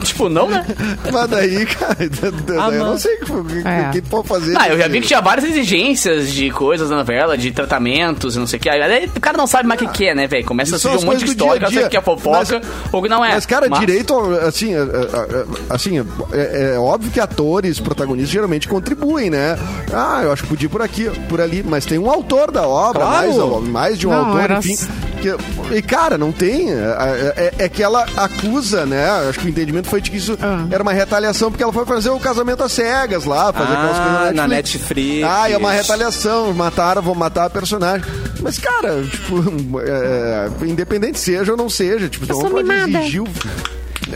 [0.04, 0.66] Tipo, não, né?
[1.12, 3.90] Mas daí, cara, daí eu não sei o que, que, É.
[3.92, 4.56] que pode fazer.
[4.60, 8.40] Ah, eu já vi que tinha várias exigências de coisas na novela, de tratamentos e
[8.40, 8.70] não sei o que.
[8.70, 10.46] Aí o cara não sabe mais o que, que é, né, velho?
[10.46, 12.02] Começa a surgir um monte de história, dia a sabe o que é dia.
[12.02, 13.34] fofoca ou que não é.
[13.34, 14.14] Mas, cara, direito,
[14.46, 19.58] assim, é, é, é, assim é, é óbvio que atores, protagonistas, geralmente contribuem, né?
[19.94, 22.68] Ah, eu acho que podia ir por aqui, por ali, mas tem um autor da
[22.68, 23.62] obra, Claro.
[23.62, 24.78] mais, mais de um Não, autor, era enfim.
[25.20, 26.72] Que- e, cara, não tem.
[26.72, 29.10] É, é- é que ela acusa, né?
[29.30, 30.66] Acho que o entendimento foi de que isso Ah.
[30.72, 34.16] era uma retaliação, porque ela foi fazer o casamento às cegas lá, fazer aquelas Ah,
[34.18, 35.28] coisas na Netflix.
[35.30, 38.06] Ah, é uma retaliação, mataram, vou matar a personagem.
[38.42, 39.36] Mas, cara, tipo,
[39.82, 43.28] é, independente seja ou não seja, tipo, não sou pode exigir o,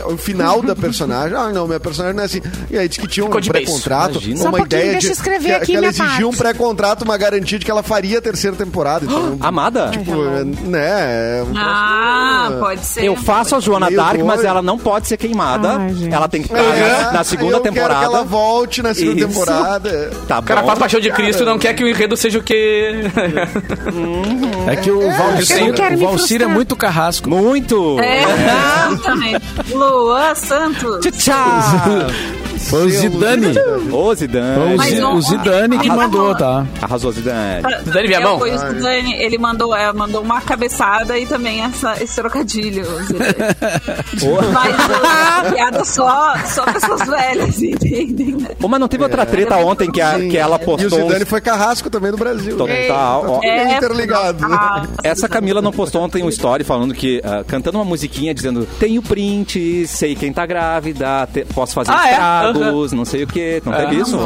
[0.06, 1.36] o final da personagem.
[1.36, 2.40] Ah, não, minha personagem não é assim.
[2.70, 5.48] E aí diz que tinha um pré-contrato, um uma pouquinho, ideia deixa de eu escrever
[5.48, 8.56] que, aqui que ela exigia um pré-contrato, uma garantia de que ela faria a terceira
[8.56, 9.04] temporada.
[9.04, 9.88] Então, Amada?
[9.90, 10.14] tipo,
[10.66, 13.04] né, é um Ah, pode ser.
[13.04, 15.76] Eu faço a Joana Dark, mas ela não pode ser queimada.
[15.78, 18.00] Ai, ela tem que estar É, na segunda eu quero temporada.
[18.00, 19.28] que ela volte na segunda Isso.
[19.28, 20.10] temporada.
[20.26, 20.66] Tá O cara bom.
[20.68, 22.54] faz Paixão de Cristo não quer que o enredo seja o que...
[24.66, 26.48] É que o eu Valcir, o é frustrar.
[26.48, 27.28] muito carrasco.
[27.28, 27.98] Muito!
[28.00, 28.22] É,
[28.92, 29.44] exatamente.
[29.84, 31.04] Luan Santos.
[31.18, 32.34] Tchau!
[32.64, 33.54] Foi o Zidane.
[33.92, 34.76] Ô, Zidane.
[34.78, 36.04] Foi o, o Zidane que Arrasou.
[36.04, 36.66] mandou, tá?
[36.82, 37.62] Arrasou, Zidane.
[37.84, 38.36] Dani Viamão?
[38.36, 42.84] É, Foi o Zidane, ele mandou, é, mandou uma cabeçada e também essa, esse trocadilho.
[43.04, 43.34] Zidane.
[44.52, 48.36] Mas uh, piada só, só pessoas velhas, entendem?
[48.36, 48.48] né?
[48.62, 50.28] Ô, mas não teve outra treta ontem que, a- Sim.
[50.28, 52.56] que ela E o postou Zidane foi carrasco também no Brasil.
[52.56, 53.40] Total, ó.
[53.42, 54.44] É, interligado.
[54.46, 58.66] ah, Essa Camila não postou ontem um story falando que, ah, cantando uma musiquinha dizendo
[58.78, 62.96] tenho print, sei quem tá grávida, te- posso fazer Ah, é?
[62.96, 63.62] não sei o que.
[63.64, 64.18] Não teve isso?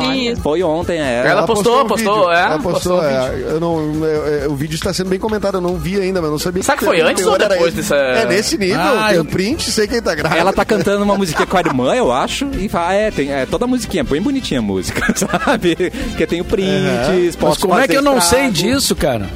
[0.43, 1.23] Foi ontem, é.
[1.27, 2.31] Ela postou, um postou, vídeo.
[2.33, 3.43] é, Ela postou, postou um é.
[3.53, 6.31] Eu não, eu- eu- o vídeo está sendo bem comentado, eu não vi ainda, mas
[6.31, 9.25] não sabia Será que foi antes ou depois dessa- É nesse nível, Ah, tem o
[9.25, 10.41] print, sei quem tá grávida.
[10.41, 13.47] Ela tá cantando uma musiquinha com a irmã, eu acho, e vai, é, tem, é
[13.47, 15.77] toda a musiquinha, bem bonitinha a música, sabe?
[16.09, 19.29] Porque tem o prints, posso Mas como é que eu não sei disso, cara?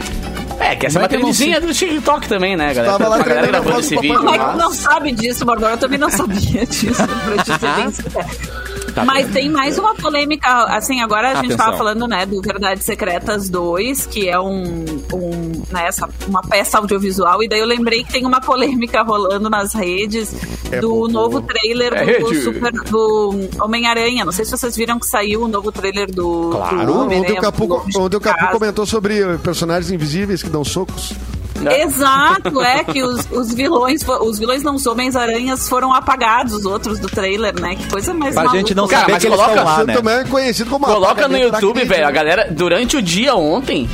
[0.61, 2.93] É, que essa é uma é que do TikTok também, né, galera?
[2.97, 4.17] Tava lá Uma galera a gravando esse vídeo.
[4.17, 5.73] Como é que não sabe disso, Bárbara?
[5.75, 7.03] Eu também não sabia disso,
[8.93, 9.05] bem.
[9.05, 9.35] Tá Mas vendo?
[9.35, 11.67] tem mais uma polêmica, assim, agora a gente Atenção.
[11.67, 16.79] tava falando, né, do Verdades Secretas 2, que é um, um né, essa, uma peça
[16.79, 20.35] audiovisual, e daí eu lembrei que tem uma polêmica rolando nas redes
[20.71, 22.43] É do bom, novo trailer É do, rede.
[22.43, 24.25] super, do Homem-Aranha.
[24.25, 26.87] Não sei se vocês viram que saiu o novo trailer do, Claro.
[26.87, 31.13] do Ontem o Capu, ontem o Capu comentou sobre personagens invisíveis que dão socos.
[31.71, 36.99] Exato, é que os, os vilões, os vilões não são Homens-Aranhas foram apagados, os outros
[36.99, 37.77] do trailer, né?
[37.77, 38.59] Que coisa mais Pra maluca.
[38.59, 39.95] gente não Cara, saber mas que eles coloca- estão lá, né?
[39.95, 42.07] também é conhecido como Coloca no YouTube, velho.
[42.07, 43.89] A galera, durante o dia ontem,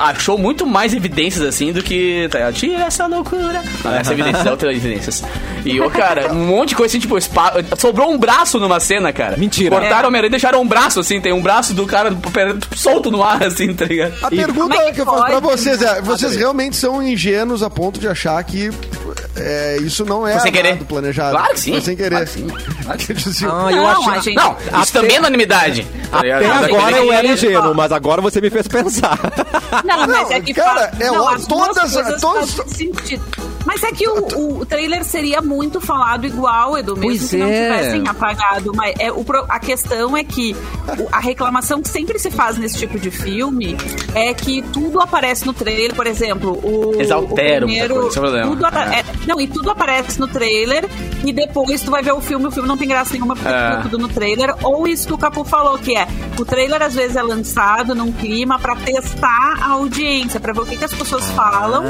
[0.00, 2.28] achou muito mais evidências assim do que.
[2.30, 2.52] Tá?
[2.52, 3.62] Tira essa loucura.
[3.84, 5.22] Não, essa evidência, é outra evidências.
[5.64, 9.12] E, ô, cara, um monte de coisa assim, tipo, spa- sobrou um braço numa cena,
[9.12, 9.36] cara.
[9.36, 9.70] Mentira.
[9.70, 10.04] Cortaram É.
[10.04, 12.16] o Homem-Aranha e deixaram um braço, assim, tem um braço do cara
[12.74, 14.14] solto no ar, assim, tá ligado?
[14.22, 17.62] A E- pergunta é que que eu faço pra vocês é: vocês realmente são ingênuos
[17.62, 18.70] a ponto de achar que
[19.36, 20.76] é, isso não é sem querer.
[20.84, 21.36] planejado?
[21.36, 21.72] Claro que sim.
[21.72, 22.10] Foi sem querer.
[22.10, 22.46] Claro que sim.
[22.86, 23.14] Claro que sim.
[23.14, 24.10] Tipo assim, Ah, eu Não, acho...
[24.10, 25.82] a gente- Não, isso também é unanimidade.
[25.82, 26.14] ligado?
[26.44, 29.18] Até agora aquele- eu era ingênuo, mas agora você me fez pensar.
[29.84, 31.46] Não, mas é que cara, faz- é não, todas-
[32.20, 33.24] todas- fazem sentido.
[33.66, 37.48] Mas é que o, o trailer seria muito falado igual, Edu, mesmo Pois se não
[37.48, 37.62] é.
[37.62, 38.72] tivessem apagado.
[38.74, 40.56] Mas é, o, pro- a questão é que
[41.12, 43.76] a reclamação que sempre se faz nesse tipo de filme
[44.14, 46.92] é que tudo aparece no trailer, por exemplo, o.
[46.94, 50.84] Eles alteram o primeiro, coisa, é tudo apa- é, não, e tudo aparece no trailer
[51.24, 53.80] e depois tu vai ver o filme, o filme não tem graça nenhuma porque É.
[53.82, 54.54] tudo no trailer.
[54.62, 56.06] Ou isso que o Capu falou, que é
[56.38, 60.66] o trailer às vezes é lançado num clima pra testar a audiência, pra ver o
[60.66, 61.82] que, que as pessoas falam,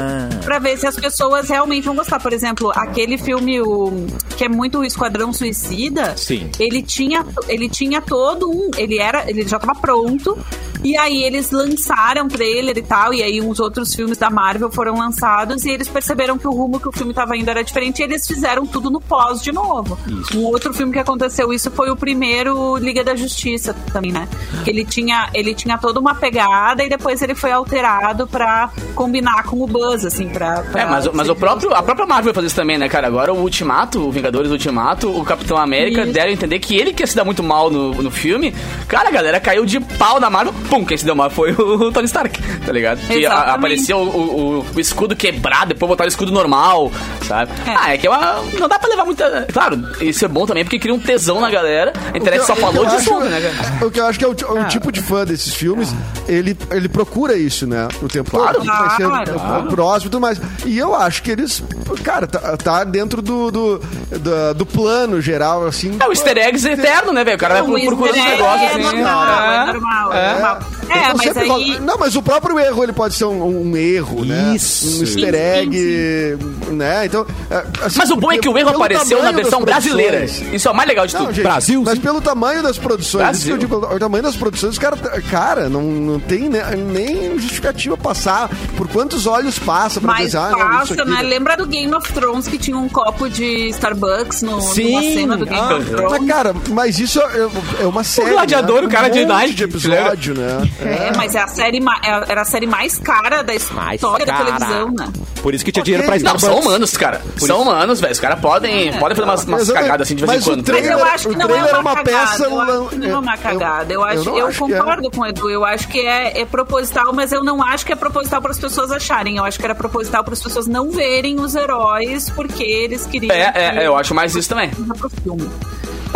[0.43, 2.19] pra ver se as pessoas realmente vão gostar.
[2.19, 6.49] Por exemplo, aquele filme o, que é muito o Esquadrão Suicida, Sim.
[6.59, 8.71] ele tinha, ele tinha todo um.
[8.77, 9.29] Ele era.
[9.29, 10.37] Ele já tava pronto.
[10.83, 13.13] E aí eles lançaram trailer e tal.
[13.13, 15.65] E aí uns outros filmes da Marvel foram lançados.
[15.65, 17.99] E eles perceberam que o rumo que o filme tava indo era diferente.
[17.99, 19.97] E eles fizeram tudo no pós de novo.
[20.35, 24.27] Um outro filme que aconteceu isso foi o primeiro Liga da Justiça também, né?
[24.63, 29.43] Que ele tinha, ele tinha toda uma pegada e depois ele foi alterado pra combinar
[29.43, 30.61] com o Buzz, assim, pra.
[30.63, 33.07] pra É, mas, mas o próprio, a própria Marvel vai fazer isso também, né, cara?
[33.07, 36.13] Agora o Ultimato, o Vingadores Ultimato, o Capitão América Isso.
[36.13, 38.53] deram a entender que ele que ia se dar muito mal no, no filme.
[38.87, 40.53] Cara, a galera caiu de pau na Marvel.
[40.69, 42.99] Pum, quem se deu mal foi o, Tony Stark, tá ligado?
[43.07, 46.91] Que a- apareceu o, o- o escudo quebrado, depois botaram o escudo normal,
[47.27, 47.51] sabe?
[47.65, 47.75] É.
[47.77, 49.47] Ah, é que é uma, não dá pra levar muita...
[49.51, 51.93] Claro, isso é bom também, porque cria um tesão na galera.
[52.13, 53.85] A internet só falou disso acho- né, cara?
[53.85, 55.93] O que eu acho que é o, o tipo de fã desses filmes,
[56.27, 57.87] ele, ele procura isso, né?
[58.01, 58.55] O tempo Claro.
[58.55, 58.65] todo.
[58.65, 59.67] vai ser Claro.
[59.69, 60.41] próximo e tudo mais.
[60.65, 61.63] E eu acho que eles,
[62.03, 65.95] cara, tá, tá dentro do, do, do, do plano geral, assim.
[65.99, 67.37] É o easter eggs eterno, né, velho?
[67.37, 68.81] O cara vai pro- procurando os negócios, é assim.
[68.83, 69.65] normal, é, É.
[69.65, 70.56] normal, é, É.
[70.89, 71.79] É, Então mas aí.
[71.79, 74.53] Não, mas o próprio erro ele pode ser um, um erro, né?
[74.55, 74.97] Isso.
[74.97, 76.37] Um easter Sim, egg,
[76.71, 77.05] né?
[77.05, 77.25] Então.
[77.49, 80.23] é, assim, Mas o bom é que o erro apareceu na versão brasileira.
[80.25, 81.33] Isso é o mais legal de Não, tudo.
[81.33, 82.01] gente, Brasil, Mas sim.
[82.01, 84.99] pelo tamanho das produções, isso que eu digo, o tamanho das produções, os caras,
[85.29, 90.37] cara, não, não tem ne- nem justificativa passar por quantos olhos passa pra Mas dizer,
[90.37, 91.21] ah, não, passa, aqui- né?
[91.21, 94.91] Lembra do Game of Thrones que tinha um copo de Starbucks no, Sim.
[94.91, 95.75] numa cena do Game Ah.
[95.77, 96.27] of Mas, Thrones?
[96.31, 97.47] cara, mas isso é,
[97.83, 98.31] é uma série.
[98.31, 98.87] gladiador, né?
[98.87, 100.46] o cara um de Night, de episódio, né?
[100.81, 104.37] É, mas é a série é- era a série mais cara da Mais história da
[104.37, 105.07] televisão, né?
[105.41, 106.45] Por isso que tinha dinheiro pra Não, Starbucks.
[106.49, 107.21] são humanos, cara.
[107.37, 108.11] são humanos, velho.
[108.13, 110.63] Os caras podem, podem fazer umas, umas cagadas assim de vez em quando.
[110.63, 113.09] trailer- Mas eu acho que não é uma, é peça Eu acho lan- que não
[113.09, 113.93] é uma cagada.
[113.93, 114.53] Eu, acho, não eu, é.
[114.53, 115.49] concordo com o Edu.
[115.49, 118.59] Eu acho que é, é proposital, mas eu não acho que é proposital para as
[118.59, 119.37] pessoas acharem.
[119.37, 123.33] Eu acho que era proposital para as pessoas não verem os heróis porque eles queriam.
[123.33, 124.69] É, é, é, eu acho mais isso também.
[124.97, 125.49] pro filme.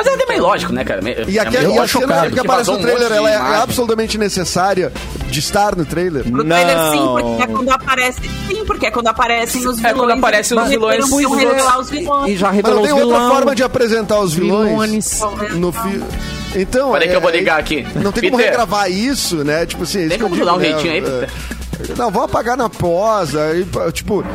[0.01, 0.99] Mas é até meio lógico, né, cara?
[1.27, 3.33] E, aqui, é e a cena que porque aparece no um trailer, de ela é,
[3.33, 3.61] é imagem.
[3.61, 4.91] absolutamente necessária
[5.29, 6.27] De estar no trailer?
[6.27, 7.13] No trailer, sim, Não.
[7.13, 8.21] porque é quando aparece.
[8.47, 9.85] Sim, porque é quando aparecem os vilões.
[9.85, 11.05] É quando aparecem os vilões.
[11.07, 11.27] que é.
[11.47, 12.31] revelar os vilões.
[12.31, 13.33] E já Mas revelou não os tem outra vilões.
[13.35, 14.69] forma de apresentar os vilões.
[14.69, 15.21] Vilões.
[15.55, 16.03] No fi...
[16.55, 17.85] Então, Peraí que eu vou ligar aqui.
[17.95, 18.51] Não tem como Peter.
[18.51, 19.67] regravar isso, né?
[19.67, 21.29] Tipo assim, é Tem que eu como dar um jeitinho aí, é, Peter?
[21.97, 23.35] Não, vamos apagar na pós.
[23.35, 24.25] Aí, tipo,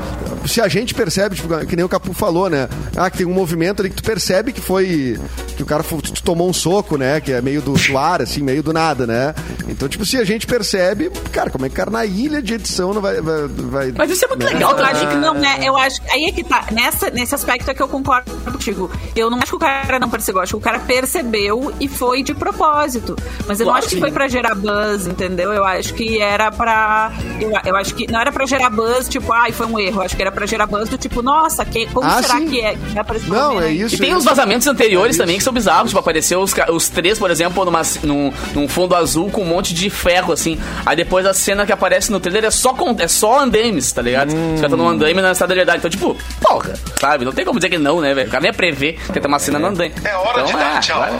[0.46, 2.68] se a gente percebe, tipo, que nem o Capu falou, né?
[2.96, 5.18] Ah, que tem um movimento ali que tu percebe que foi.
[5.56, 5.82] Que o cara
[6.26, 7.20] tomou um soco, né?
[7.20, 9.34] Que é meio do, do ar, assim, meio do nada, né?
[9.68, 12.92] Então, tipo, se a gente percebe, cara, como é que cara na ilha de edição
[12.92, 13.20] não vai.
[13.20, 14.52] vai, vai Mas isso é muito né?
[14.52, 15.58] legal, Eu acho que não, né?
[15.62, 16.64] Eu acho aí é que tá.
[16.72, 18.90] Nessa, nesse aspecto é que eu concordo contigo.
[19.14, 21.86] Eu não acho que o cara não percebeu, eu acho que o cara percebeu e
[21.88, 23.16] foi de propósito.
[23.46, 24.14] Mas eu não Claro acho que que foi sim.
[24.14, 25.52] pra gerar buzz, entendeu?
[25.52, 27.12] Eu acho que era pra.
[27.40, 29.98] Eu, eu acho que não era pra gerar buzz, tipo, ai, foi um erro.
[30.00, 32.48] Eu acho que era pra gerar buzz do tipo, nossa, que, como Ah, será sim.
[32.48, 32.74] que é?
[32.74, 33.86] que Não, é mina?
[33.86, 33.94] isso.
[33.94, 34.18] E tem isso.
[34.18, 35.90] uns vazamentos anteriores É também que são bizarros.
[35.90, 39.74] Tipo, apareceu os, os três, por exemplo, numa, num, num fundo azul com um monte
[39.74, 40.58] de ferro, assim.
[40.84, 44.00] Aí depois a cena que aparece no trailer é só, com, é só andames, tá
[44.00, 44.32] ligado?
[44.32, 44.54] Hum.
[44.54, 45.78] Os caras estão no andame na estrada da verdade.
[45.78, 47.24] Então, tipo, porra, sabe?
[47.24, 48.28] Não tem como dizer que não, né, velho?
[48.28, 49.92] O cara nem ia prever que tem uma cena no andame.
[50.04, 50.98] É hora de Então, dar é, tchau.
[51.00, 51.12] vai.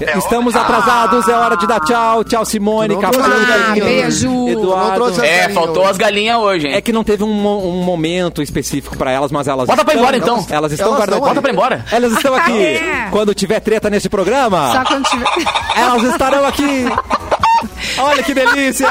[0.00, 2.22] É Estamos hora- atrasados, é hora de dar tchau.
[2.24, 4.48] Tchau, Simone, Não Capu, trouxe as Ah, beijo.
[4.48, 5.24] Eduardo.
[5.24, 5.90] É, faltou hoje.
[5.92, 6.74] as galinhas hoje, hein?
[6.74, 10.02] É que não teve um, um momento específico pra elas, mas elas Bota pra estão-
[10.02, 10.46] embora, então.
[10.50, 11.84] Elas estão Elas estão Bota pra embora.
[11.90, 12.52] Elas estão aqui.
[12.62, 13.08] É.
[13.10, 15.26] Quando tiver treta nesse programa, Só quando tiver.
[15.76, 16.84] elas estarão aqui.
[17.98, 18.88] Olha que delícia!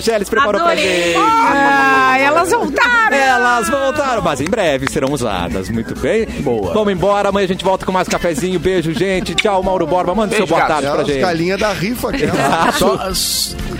[0.00, 1.12] Gélis preparou pra Adorei.
[1.12, 1.16] gente.
[1.18, 3.16] Ah, elas voltaram.
[3.16, 5.68] Elas voltaram, mas em breve serão usadas.
[5.70, 6.26] Muito bem.
[6.40, 6.72] Boa.
[6.74, 7.28] Vamos embora.
[7.28, 8.58] Amanhã a gente volta com mais cafezinho.
[8.58, 9.34] Beijo, gente.
[9.34, 10.14] Tchau, Mauro Borba.
[10.14, 11.20] Manda Beijo, seu boa tarde pra gente.
[11.20, 12.72] galinhas da rifa aquela.
[12.72, 12.98] Só,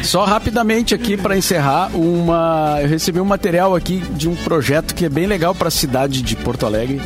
[0.02, 5.04] só rapidamente aqui para encerrar, uma, eu recebi um material aqui de um projeto que
[5.04, 7.00] é bem legal para a cidade de Porto Alegre,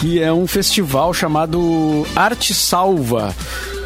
[0.00, 3.34] que é um festival chamado Arte Salva,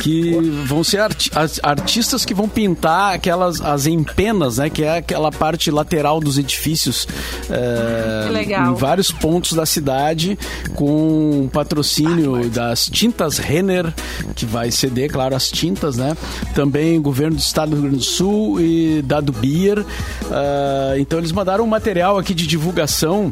[0.01, 0.32] que
[0.66, 5.30] vão ser arti- as- artistas que vão pintar aquelas as empenas, né, que é aquela
[5.32, 7.07] parte lateral dos edifícios,
[7.51, 8.72] é, Que legal.
[8.72, 10.38] em vários pontos da cidade,
[10.74, 13.92] com patrocínio das tintas Renner,
[14.34, 16.16] que vai ceder, claro, as tintas, né?
[16.55, 19.84] Também governo do estado do Rio Grande do Sul e Dado Beer.
[20.30, 23.30] Ah, então eles mandaram um material aqui de divulgação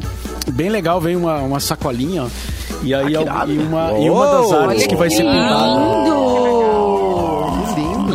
[0.51, 2.25] bem legal, vem uma, uma sacolinha.
[2.83, 6.54] E aí al- e uma, e uma das artes que vai ser pintada.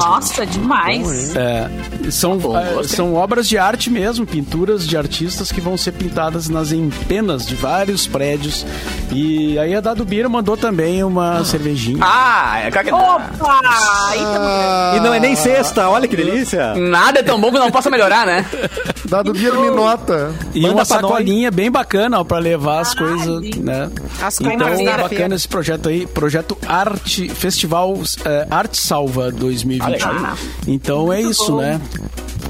[0.00, 1.34] Nossa, demais.
[1.36, 1.68] É,
[2.10, 6.48] são, bom, é, são obras de arte mesmo, pinturas de artistas que vão ser pintadas
[6.48, 8.64] nas empenas de vários prédios.
[9.12, 11.98] E aí a Dado Bira mandou também uma cervejinha.
[12.02, 13.30] Ah, é que Opa!
[13.38, 15.88] Tamo- Ah, E não é nem sexta.
[15.88, 16.74] Olha que delícia.
[16.74, 18.44] Nada é tão bom que não possa melhorar, né?
[19.10, 20.32] Dado me nota.
[20.54, 23.90] E Manda uma sacolinha bem bacana ó, pra levar as coisas, né?
[24.22, 25.34] As então, da bacana feira.
[25.34, 29.90] esse projeto aí, projeto Arte Festival é, Arte Salva 2021.
[29.90, 30.34] legal.
[30.66, 31.80] então é isso, né?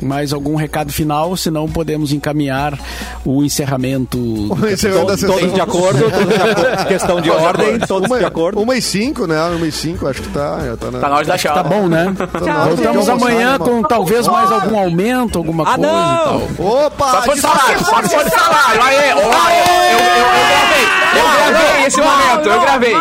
[0.02, 2.78] Mais algum recado final, senão podemos encaminhar
[3.24, 4.18] o encerramento.
[4.50, 6.86] O da Todos, de acordo, todos de acordo.
[6.88, 8.60] Questão de ordem, todos Uma, de acordo.
[8.60, 9.38] uma e cinco, né?
[9.44, 10.58] Uma e cinco, acho que tá.
[10.78, 11.54] Tá, na, Tá na hora dar tchau.
[11.54, 12.14] Tá bom, né?
[12.16, 16.24] tá Voltamos amanhã com talvez mais algum aumento, alguma Ah, coisa e não!
[16.40, 16.48] tal.
[16.58, 17.10] Opa!
[17.10, 18.82] Só se for de salário, só se for de salário.
[18.82, 21.00] Aê, ó, aê, eu, eu, eu gravei.
[21.12, 22.94] Eu gravei esse momento, eu gravei.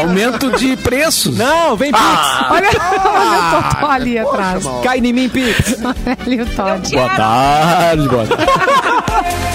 [0.00, 1.36] Aumento de preços.
[1.36, 2.04] Não, vem Pix.
[2.50, 4.64] Olha, olha o Totó ali atrás.
[4.82, 5.76] Cai em mim, Pix.
[6.26, 6.90] Ali o Todd.
[6.90, 8.46] Boa tarde, boa tarde.